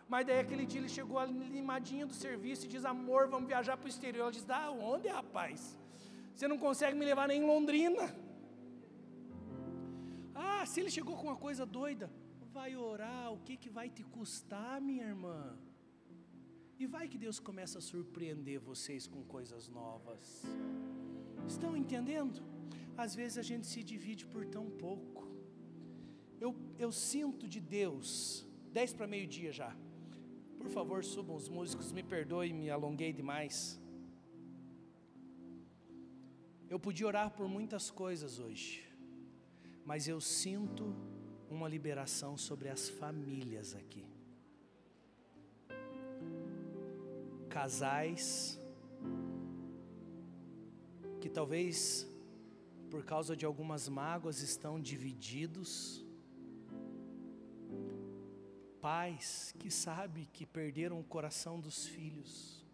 [0.08, 3.88] Mas daí aquele dia ele chegou animadinho do serviço e diz: Amor, vamos viajar para
[3.88, 4.24] o exterior.
[4.24, 5.78] Ela diz: Da onde, rapaz?
[6.34, 8.16] Você não consegue me levar nem em Londrina.
[10.60, 12.12] Ah, se ele chegou com uma coisa doida,
[12.52, 15.58] vai orar, o que, que vai te custar, minha irmã?
[16.78, 20.44] E vai que Deus começa a surpreender vocês com coisas novas.
[21.48, 22.42] Estão entendendo?
[22.98, 25.30] Às vezes a gente se divide por tão pouco.
[26.42, 29.74] Eu, eu sinto de Deus, 10 para meio-dia já.
[30.58, 33.80] Por favor, subam os músicos, me perdoe, me alonguei demais.
[36.70, 38.89] Eu podia orar por muitas coisas hoje
[39.86, 40.96] mas eu sinto
[41.50, 44.06] uma liberação sobre as famílias aqui.
[47.50, 48.60] Casais
[51.20, 52.08] que talvez
[52.90, 56.06] por causa de algumas mágoas estão divididos.
[58.82, 62.66] Pais que sabem que perderam o coração dos filhos.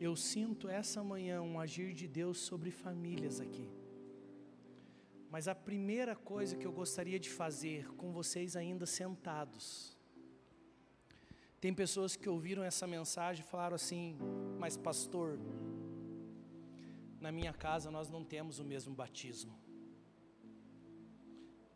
[0.00, 3.68] Eu sinto essa manhã um agir de Deus sobre famílias aqui.
[5.30, 9.96] Mas a primeira coisa que eu gostaria de fazer com vocês ainda sentados.
[11.60, 14.16] Tem pessoas que ouviram essa mensagem e falaram assim:
[14.58, 15.38] "Mas pastor,
[17.20, 19.54] na minha casa nós não temos o mesmo batismo.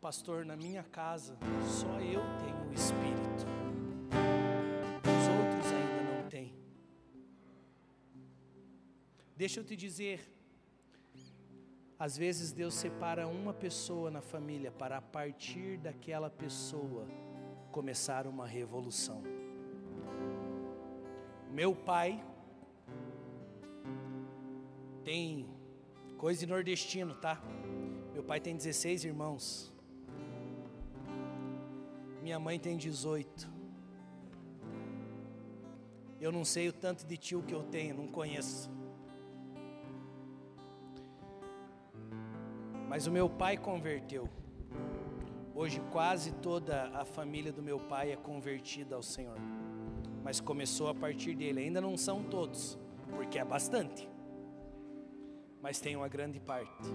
[0.01, 1.37] Pastor, na minha casa
[1.79, 3.45] só eu tenho o espírito.
[5.13, 6.55] Os outros ainda não têm."
[9.35, 10.32] Deixa eu te dizer,
[12.03, 17.07] às vezes Deus separa uma pessoa na família para a partir daquela pessoa
[17.71, 19.23] começar uma revolução.
[21.49, 22.21] Meu pai
[25.05, 25.47] tem
[26.17, 27.41] coisa de nordestino, tá?
[28.13, 29.73] Meu pai tem 16 irmãos.
[32.21, 33.49] Minha mãe tem 18.
[36.19, 38.69] Eu não sei o tanto de tio que eu tenho, não conheço.
[42.93, 44.29] Mas o meu pai converteu.
[45.55, 49.35] Hoje quase toda a família do meu pai é convertida ao Senhor.
[50.23, 51.61] Mas começou a partir dele.
[51.61, 52.77] Ainda não são todos,
[53.09, 54.07] porque é bastante.
[55.59, 56.87] Mas tem uma grande parte.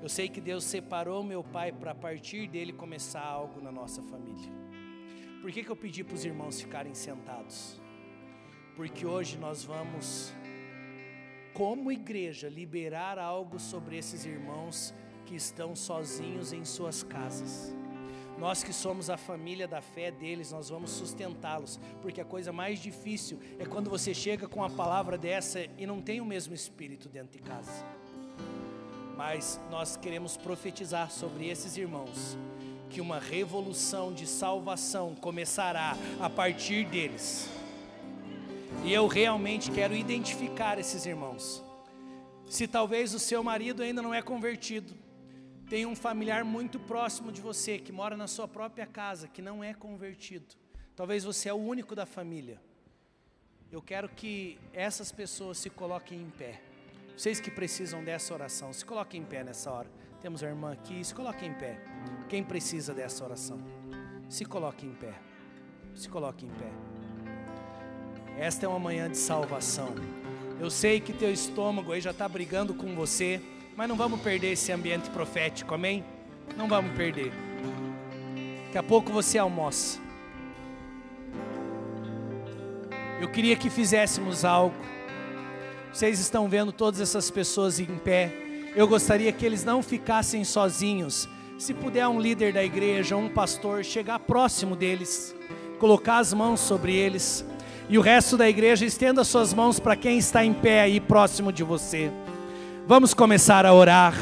[0.00, 4.04] Eu sei que Deus separou meu pai para a partir dele começar algo na nossa
[4.04, 4.52] família.
[5.42, 7.82] Por que, que eu pedi para os irmãos ficarem sentados?
[8.76, 10.32] Porque hoje nós vamos,
[11.56, 14.92] como igreja, liberar algo sobre esses irmãos
[15.24, 17.74] que estão sozinhos em suas casas.
[18.38, 22.78] Nós que somos a família da fé deles, nós vamos sustentá-los, porque a coisa mais
[22.78, 27.08] difícil é quando você chega com uma palavra dessa e não tem o mesmo espírito
[27.08, 27.72] dentro de casa.
[29.16, 32.36] Mas nós queremos profetizar sobre esses irmãos
[32.90, 37.55] que uma revolução de salvação começará a partir deles.
[38.84, 41.64] E eu realmente quero identificar esses irmãos.
[42.48, 44.94] Se talvez o seu marido ainda não é convertido,
[45.68, 49.64] tem um familiar muito próximo de você que mora na sua própria casa, que não
[49.64, 50.54] é convertido.
[50.94, 52.60] Talvez você é o único da família.
[53.70, 56.60] Eu quero que essas pessoas se coloquem em pé.
[57.16, 59.90] Vocês que precisam dessa oração, se coloquem em pé nessa hora.
[60.20, 61.80] Temos a irmã aqui, se coloquem em pé.
[62.28, 63.58] Quem precisa dessa oração?
[64.28, 65.14] Se coloque em pé.
[65.94, 66.95] Se coloque em pé.
[68.38, 69.94] Esta é uma manhã de salvação.
[70.60, 73.40] Eu sei que teu estômago aí já está brigando com você.
[73.76, 76.02] Mas não vamos perder esse ambiente profético, amém?
[76.56, 77.30] Não vamos perder.
[78.64, 79.98] Daqui a pouco você almoça.
[83.20, 84.74] Eu queria que fizéssemos algo.
[85.92, 88.32] Vocês estão vendo todas essas pessoas em pé.
[88.74, 91.28] Eu gostaria que eles não ficassem sozinhos.
[91.58, 95.34] Se puder um líder da igreja, um pastor, chegar próximo deles,
[95.78, 97.44] colocar as mãos sobre eles.
[97.88, 101.52] E o resto da igreja estenda suas mãos para quem está em pé aí próximo
[101.52, 102.10] de você.
[102.84, 104.12] Vamos começar a orar.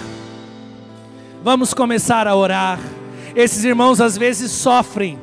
[1.43, 2.79] Vamos começar a orar.
[3.35, 5.19] Esses irmãos às vezes sofrem,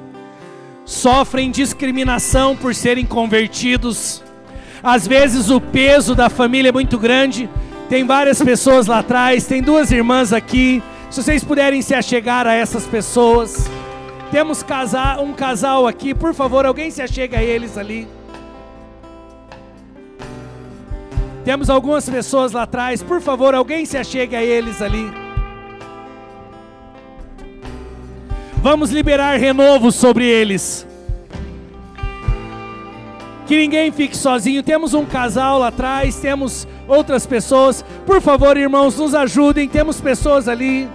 [0.86, 4.24] sofrem discriminação por serem convertidos.
[4.82, 7.48] Às vezes o peso da família é muito grande.
[7.90, 10.82] Tem várias pessoas lá atrás, tem duas irmãs aqui.
[11.12, 13.70] Se vocês puderem se achegar a essas pessoas.
[14.32, 14.66] Temos
[15.22, 18.08] um casal aqui, por favor, alguém se achega a eles ali.
[21.44, 25.12] Temos algumas pessoas lá atrás, por favor, alguém se achegue a eles ali.
[28.62, 30.86] Vamos liberar renovo sobre eles.
[33.48, 34.62] Que ninguém fique sozinho.
[34.62, 37.84] Temos um casal lá atrás, temos outras pessoas.
[38.06, 39.68] Por favor, irmãos, nos ajudem.
[39.68, 40.88] Temos pessoas ali.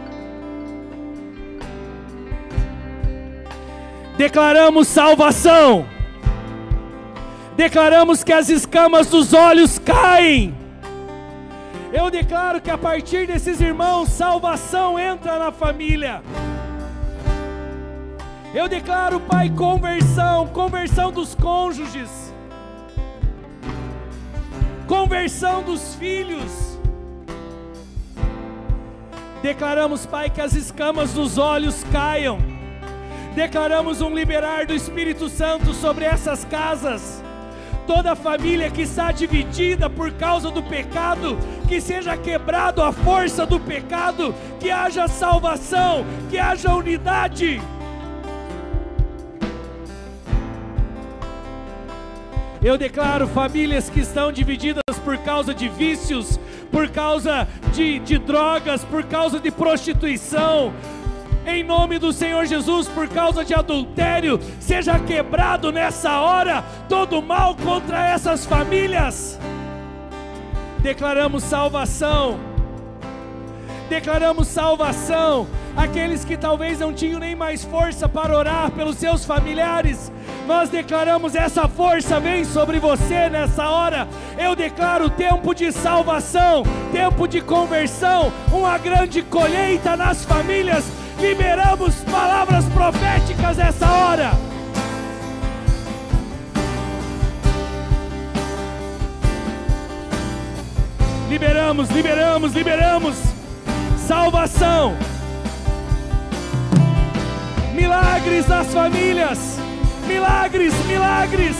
[4.16, 5.95] Declaramos salvação
[7.56, 10.54] declaramos que as escamas dos olhos caem.
[11.92, 16.22] Eu declaro que a partir desses irmãos, salvação entra na família.
[18.54, 22.10] Eu declaro, Pai, conversão, conversão dos cônjuges,
[24.86, 26.76] conversão dos filhos.
[29.42, 32.38] Declaramos, Pai, que as escamas dos olhos caiam.
[33.34, 37.22] Declaramos um liberar do Espírito Santo sobre essas casas
[37.86, 41.38] toda família que está dividida por causa do pecado,
[41.68, 47.60] que seja quebrado a força do pecado, que haja salvação, que haja unidade.
[52.62, 56.40] Eu declaro famílias que estão divididas por causa de vícios,
[56.72, 60.72] por causa de, de drogas, por causa de prostituição,
[61.46, 67.54] em nome do Senhor Jesus, por causa de adultério, seja quebrado nessa hora todo mal
[67.54, 69.38] contra essas famílias.
[70.80, 72.38] Declaramos salvação,
[73.88, 75.46] declaramos salvação.
[75.76, 80.10] Aqueles que talvez não tinham nem mais força para orar pelos seus familiares,
[80.46, 84.08] nós declaramos essa força vem sobre você nessa hora.
[84.38, 86.62] Eu declaro tempo de salvação,
[86.92, 90.90] tempo de conversão, uma grande colheita nas famílias
[91.20, 94.32] liberamos palavras proféticas essa hora.
[101.28, 103.16] Liberamos, liberamos, liberamos
[104.06, 104.96] salvação,
[107.74, 109.58] milagres das famílias,
[110.06, 111.56] milagres, milagres.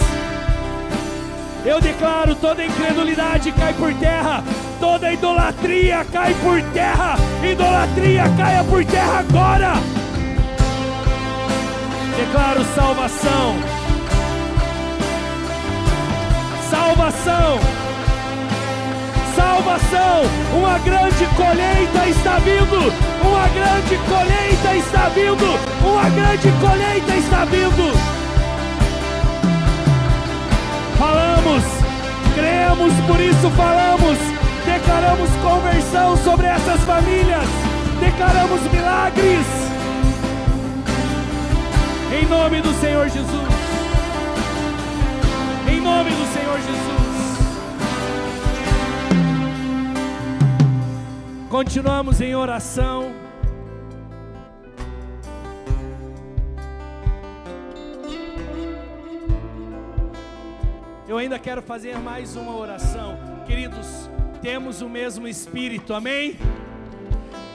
[1.64, 4.44] Eu declaro toda incredulidade cai por terra,
[4.80, 7.16] Toda idolatria cai por terra.
[7.42, 9.72] Idolatria caia por terra agora.
[12.16, 13.56] Declaro salvação.
[16.70, 17.58] Salvação.
[19.34, 20.22] Salvação.
[20.58, 22.92] Uma grande colheita está vindo.
[23.22, 25.58] Uma grande colheita está vindo.
[25.84, 28.16] Uma grande colheita está vindo.
[30.98, 31.62] Falamos,
[32.34, 34.35] cremos, por isso falamos.
[34.86, 37.44] Declaramos conversão sobre essas famílias.
[37.98, 39.46] Declaramos milagres.
[42.16, 43.48] Em nome do Senhor Jesus.
[45.68, 47.38] Em nome do Senhor Jesus.
[51.50, 53.12] Continuamos em oração.
[61.08, 63.18] Eu ainda quero fazer mais uma oração.
[63.48, 64.08] Queridos,
[64.46, 66.36] temos o mesmo Espírito, amém?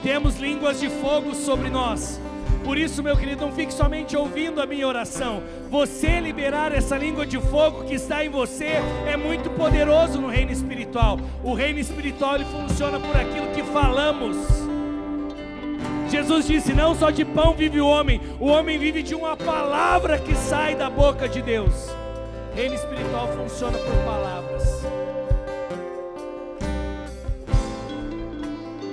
[0.02, 2.20] Temos línguas de fogo sobre nós.
[2.62, 5.42] Por isso, meu querido, não fique somente ouvindo a minha oração.
[5.70, 8.74] Você liberar essa língua de fogo que está em você
[9.10, 11.18] é muito poderoso no reino espiritual.
[11.42, 14.36] O reino espiritual ele funciona por aquilo que falamos.
[16.10, 20.18] Jesus disse: Não só de pão vive o homem, o homem vive de uma palavra
[20.18, 21.88] que sai da boca de Deus.
[22.54, 24.61] Reino espiritual funciona por palavras.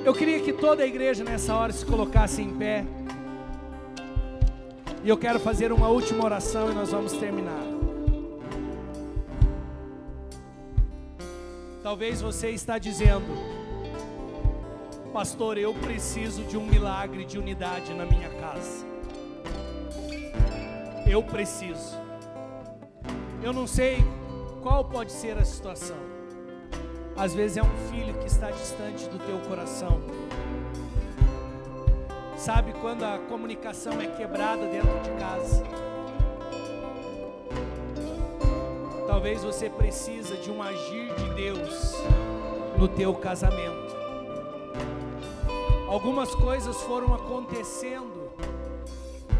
[0.05, 2.85] Eu queria que toda a igreja nessa hora se colocasse em pé.
[5.03, 7.63] E eu quero fazer uma última oração e nós vamos terminar.
[11.83, 13.25] Talvez você está dizendo,
[15.11, 18.85] pastor, eu preciso de um milagre de unidade na minha casa.
[21.07, 21.97] Eu preciso.
[23.41, 23.97] Eu não sei
[24.61, 26.08] qual pode ser a situação.
[27.19, 29.99] Às vezes é um filho que está distante do teu coração.
[32.37, 35.61] Sabe quando a comunicação é quebrada dentro de casa?
[39.05, 41.93] Talvez você precisa de um agir de Deus
[42.77, 43.93] no teu casamento.
[45.89, 48.31] Algumas coisas foram acontecendo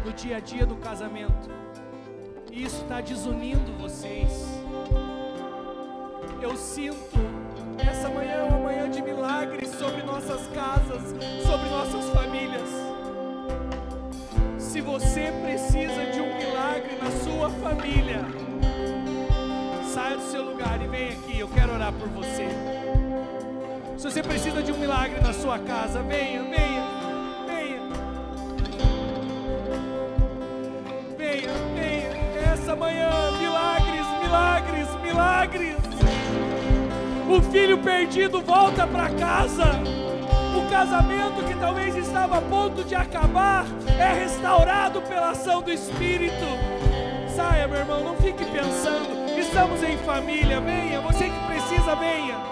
[0.04, 1.48] no dia a dia do casamento.
[2.52, 4.44] E isso está desunindo vocês.
[6.42, 7.29] Eu sinto
[7.88, 11.02] essa manhã é uma manhã de milagres sobre nossas casas,
[11.46, 12.68] sobre nossas famílias.
[14.58, 18.24] Se você precisa de um milagre na sua família,
[19.92, 21.38] saia do seu lugar e venha aqui.
[21.38, 22.48] Eu quero orar por você.
[23.96, 26.84] Se você precisa de um milagre na sua casa, venha, venha,
[27.46, 27.80] venha.
[31.18, 32.52] Venha, venha.
[32.52, 35.89] Essa manhã, milagres, milagres, milagres.
[37.30, 39.64] O filho perdido volta para casa
[40.56, 43.64] o casamento que talvez estava a ponto de acabar
[43.98, 46.34] é restaurado pela ação do Espírito.
[47.34, 49.38] Saia, meu irmão, não fique pensando.
[49.38, 51.00] Estamos em família, venha.
[51.02, 52.49] Você que precisa, venha.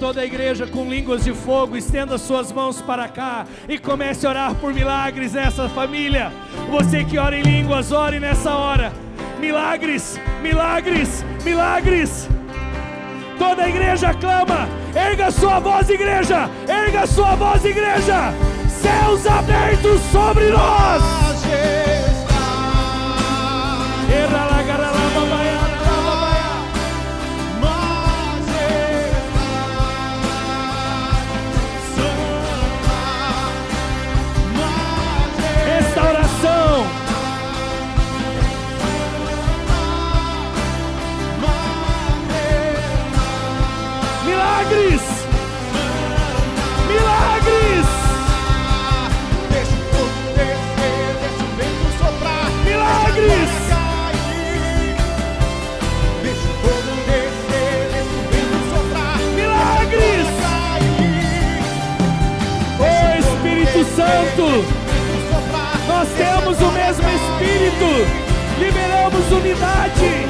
[0.00, 4.30] Toda a igreja com línguas de fogo, estenda suas mãos para cá e comece a
[4.30, 6.32] orar por milagres nessa família.
[6.70, 8.92] Você que ora em línguas, ore nessa hora.
[9.38, 12.26] Milagres, milagres, milagres.
[13.38, 14.66] Toda a igreja clama.
[14.94, 16.48] Erga sua voz, igreja.
[16.66, 18.32] Erga sua voz, igreja.
[18.68, 21.02] Céus abertos sobre nós.
[24.10, 24.49] Erra
[67.80, 68.06] Espírito.
[68.58, 70.28] Liberamos unidade.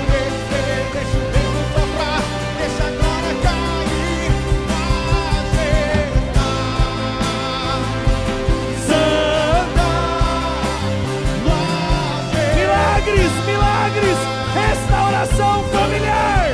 [14.55, 16.51] Restauração familiar.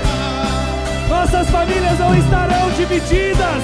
[1.09, 1.31] Nós
[2.77, 3.62] divididas.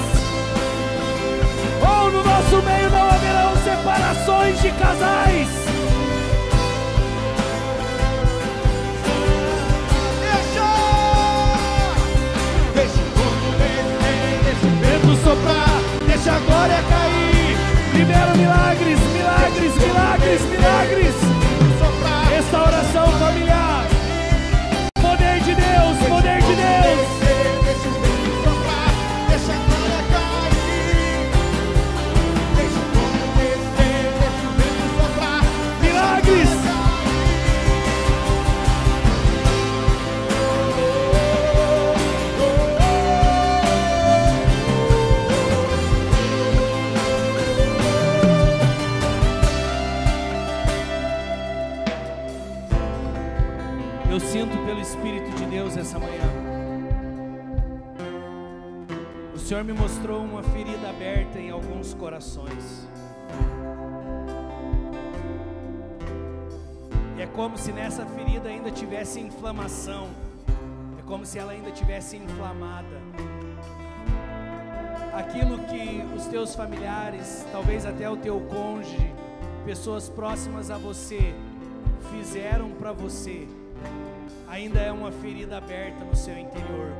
[1.81, 5.62] Ou no nosso meio não haverão separações de casais.
[16.23, 17.57] Deixa a glória cair.
[17.97, 21.15] Libera milagres, milagres, milagres, milagres.
[22.29, 23.52] Restauração familiar.
[71.23, 73.01] Como se ela ainda tivesse inflamada.
[75.13, 79.13] Aquilo que os teus familiares, talvez até o teu cônjuge,
[79.63, 81.33] pessoas próximas a você,
[82.11, 83.47] fizeram para você
[84.49, 86.91] ainda é uma ferida aberta no seu interior.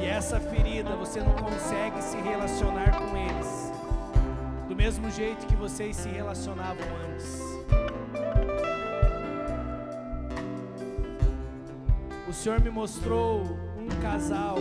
[0.00, 3.72] E essa ferida você não consegue se relacionar com eles
[4.68, 7.45] do mesmo jeito que vocês se relacionavam antes.
[12.46, 13.42] Senhor me mostrou
[13.76, 14.54] um casal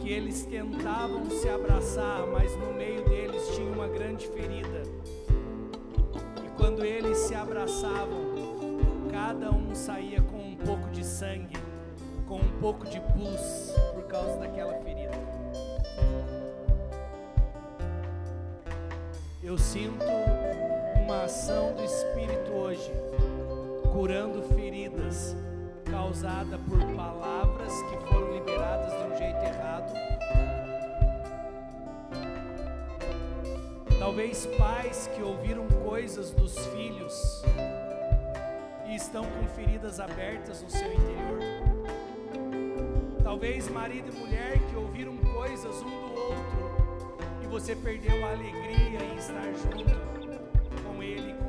[0.00, 4.84] que eles tentavam se abraçar, mas no meio deles tinha uma grande ferida.
[6.42, 8.24] E quando eles se abraçavam,
[9.12, 11.58] cada um saía com um pouco de sangue,
[12.26, 15.12] com um pouco de pus por causa daquela ferida.
[19.42, 20.06] Eu sinto
[21.04, 22.90] uma ação do Espírito hoje,
[23.92, 25.36] curando feridas
[25.96, 29.92] causadas por palavras que foram liberadas de um jeito errado.
[33.98, 37.42] Talvez pais que ouviram coisas dos filhos
[38.86, 41.40] e estão com feridas abertas no seu interior.
[43.24, 46.76] Talvez marido e mulher que ouviram coisas um do outro
[47.42, 49.94] e você perdeu a alegria em estar junto
[50.82, 51.45] com ele com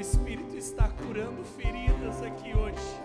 [0.00, 3.00] Espírito está curando feridas aqui hoje.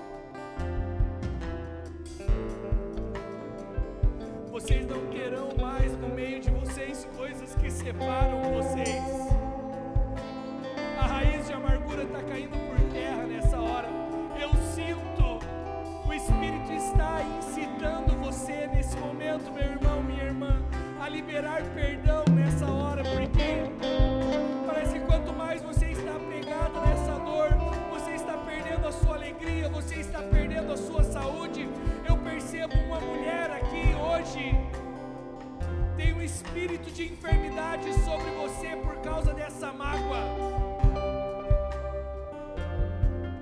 [4.49, 9.03] Vocês não terão mais no meio de vocês coisas que separam vocês.
[10.97, 13.89] A raiz de amargura está caindo por terra nessa hora.
[14.39, 15.45] Eu sinto,
[16.07, 20.61] o Espírito está incitando você nesse momento, meu irmão, minha irmã,
[21.01, 23.03] a liberar perdão nessa hora,
[36.55, 40.21] espírito de enfermidade sobre você por causa dessa mágoa.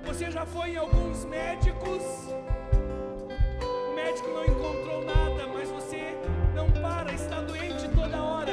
[0.04, 2.02] Você já foi em alguns médicos,
[3.62, 6.18] o médico não encontrou nada, mas você
[6.56, 8.52] não para, está doente toda hora.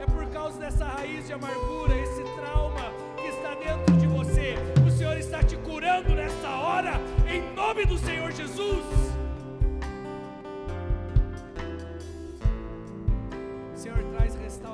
[0.00, 4.54] É por causa dessa raiz de amargura, esse trauma que está dentro de você.
[4.86, 6.92] O Senhor está te curando nessa hora,
[7.30, 9.01] em nome do Senhor Jesus.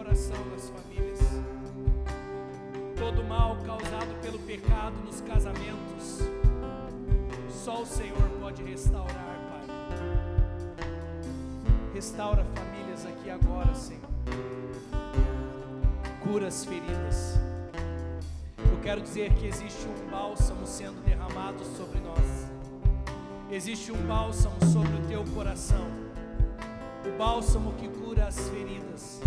[0.09, 1.19] Restauração nas famílias.
[2.97, 6.21] Todo mal causado pelo pecado nos casamentos,
[7.51, 10.87] só o Senhor pode restaurar, Pai.
[11.95, 14.09] Restaura famílias aqui agora, Senhor.
[16.23, 17.35] Cura as feridas.
[18.59, 22.19] Eu quero dizer que existe um bálsamo sendo derramado sobre nós.
[23.51, 26.09] Existe um bálsamo sobre o teu coração
[27.09, 29.21] o bálsamo que cura as feridas.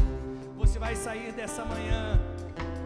[0.81, 2.19] Vai sair dessa manhã,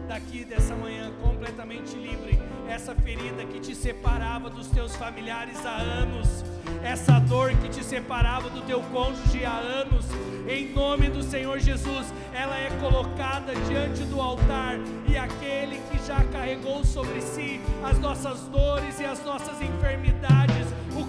[0.06, 2.38] daqui dessa manhã, completamente livre.
[2.68, 6.44] Essa ferida que te separava dos teus familiares há anos,
[6.84, 10.04] essa dor que te separava do teu cônjuge há anos,
[10.46, 14.76] em nome do Senhor Jesus, ela é colocada diante do altar
[15.08, 20.66] e aquele que já carregou sobre si as nossas dores e as nossas enfermidades,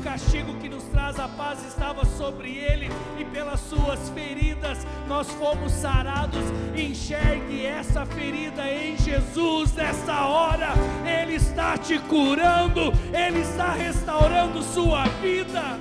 [0.08, 2.88] castigo que nos traz a paz estava sobre ele
[3.20, 6.46] e pelas suas feridas nós fomos sarados.
[6.74, 10.70] Enxergue essa ferida em Jesus nessa hora.
[11.06, 15.78] Ele está te curando, Ele está restaurando sua vida.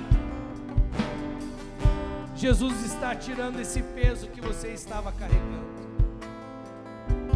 [2.35, 5.67] Jesus está tirando esse peso que você estava carregando.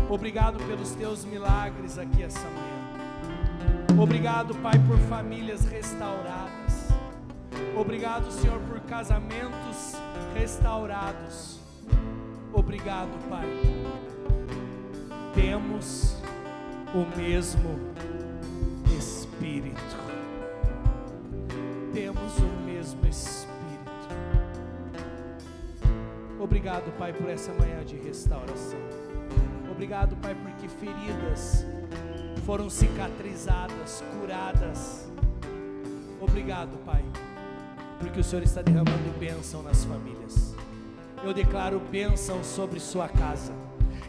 [0.09, 3.97] Obrigado pelos teus milagres aqui essa manhã.
[3.97, 6.60] Obrigado, Pai, por famílias restauradas.
[7.75, 9.93] Obrigado, Senhor, por casamentos
[10.33, 11.59] restaurados.
[12.53, 13.47] Obrigado, Pai.
[15.33, 16.17] Temos
[16.93, 17.79] o mesmo
[18.97, 19.97] Espírito.
[21.93, 23.51] Temos o mesmo Espírito.
[26.39, 28.79] Obrigado, Pai, por essa manhã de restauração.
[29.71, 31.65] Obrigado, Pai, porque feridas
[32.45, 35.09] foram cicatrizadas, curadas.
[36.19, 37.03] Obrigado, Pai,
[38.01, 40.55] porque o Senhor está derramando bênção nas famílias.
[41.23, 43.53] Eu declaro bênção sobre sua casa.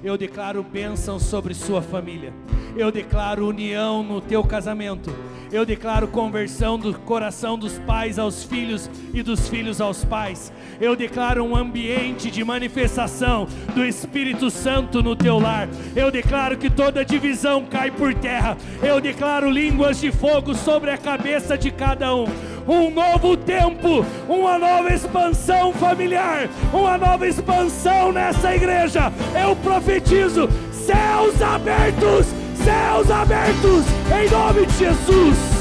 [0.02, 2.32] Eu declaro bênção sobre sua família.
[2.74, 5.14] Eu declaro união no teu casamento.
[5.52, 10.50] Eu declaro conversão do coração dos pais aos filhos e dos filhos aos pais.
[10.80, 15.68] Eu declaro um ambiente de manifestação do Espírito Santo no teu lar.
[15.94, 18.56] Eu declaro que toda divisão cai por terra.
[18.82, 22.24] Eu declaro línguas de fogo sobre a cabeça de cada um
[22.66, 29.12] um novo tempo, uma nova expansão familiar, uma nova expansão nessa igreja.
[29.40, 32.26] Eu profetizo céus abertos,
[32.64, 35.51] céus abertos, em nome de Jesus.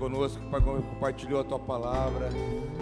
[0.00, 0.46] Conosco, que
[0.88, 2.30] compartilhou a tua palavra.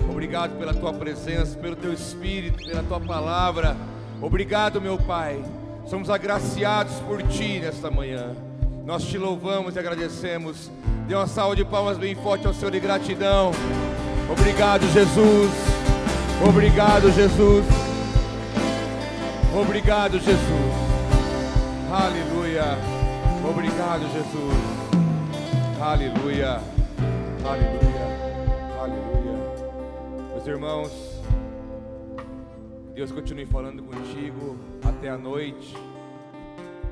[0.09, 3.77] Obrigado pela tua presença, pelo teu espírito, pela tua palavra.
[4.23, 5.43] Obrigado, meu Pai.
[5.85, 8.37] Somos agraciados por ti nesta manhã.
[8.87, 10.71] Nós te louvamos e agradecemos.
[11.09, 13.51] Dê uma salva de palmas bem forte ao Senhor de gratidão.
[14.31, 15.51] Obrigado, Jesus.
[16.49, 17.65] Obrigado, Jesus.
[19.61, 20.39] Obrigado, Jesus.
[21.91, 22.79] Aleluia.
[23.45, 24.79] Obrigado, Jesus.
[25.81, 26.61] Aleluia,
[27.49, 30.33] aleluia, aleluia.
[30.33, 31.23] Meus irmãos,
[32.95, 35.75] Deus continue falando contigo até a noite.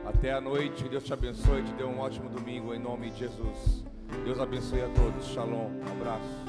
[0.07, 3.85] Até a noite, Deus te abençoe, te dê um ótimo domingo em nome de Jesus.
[4.24, 5.27] Deus abençoe a todos.
[5.27, 6.45] Shalom, um abraço.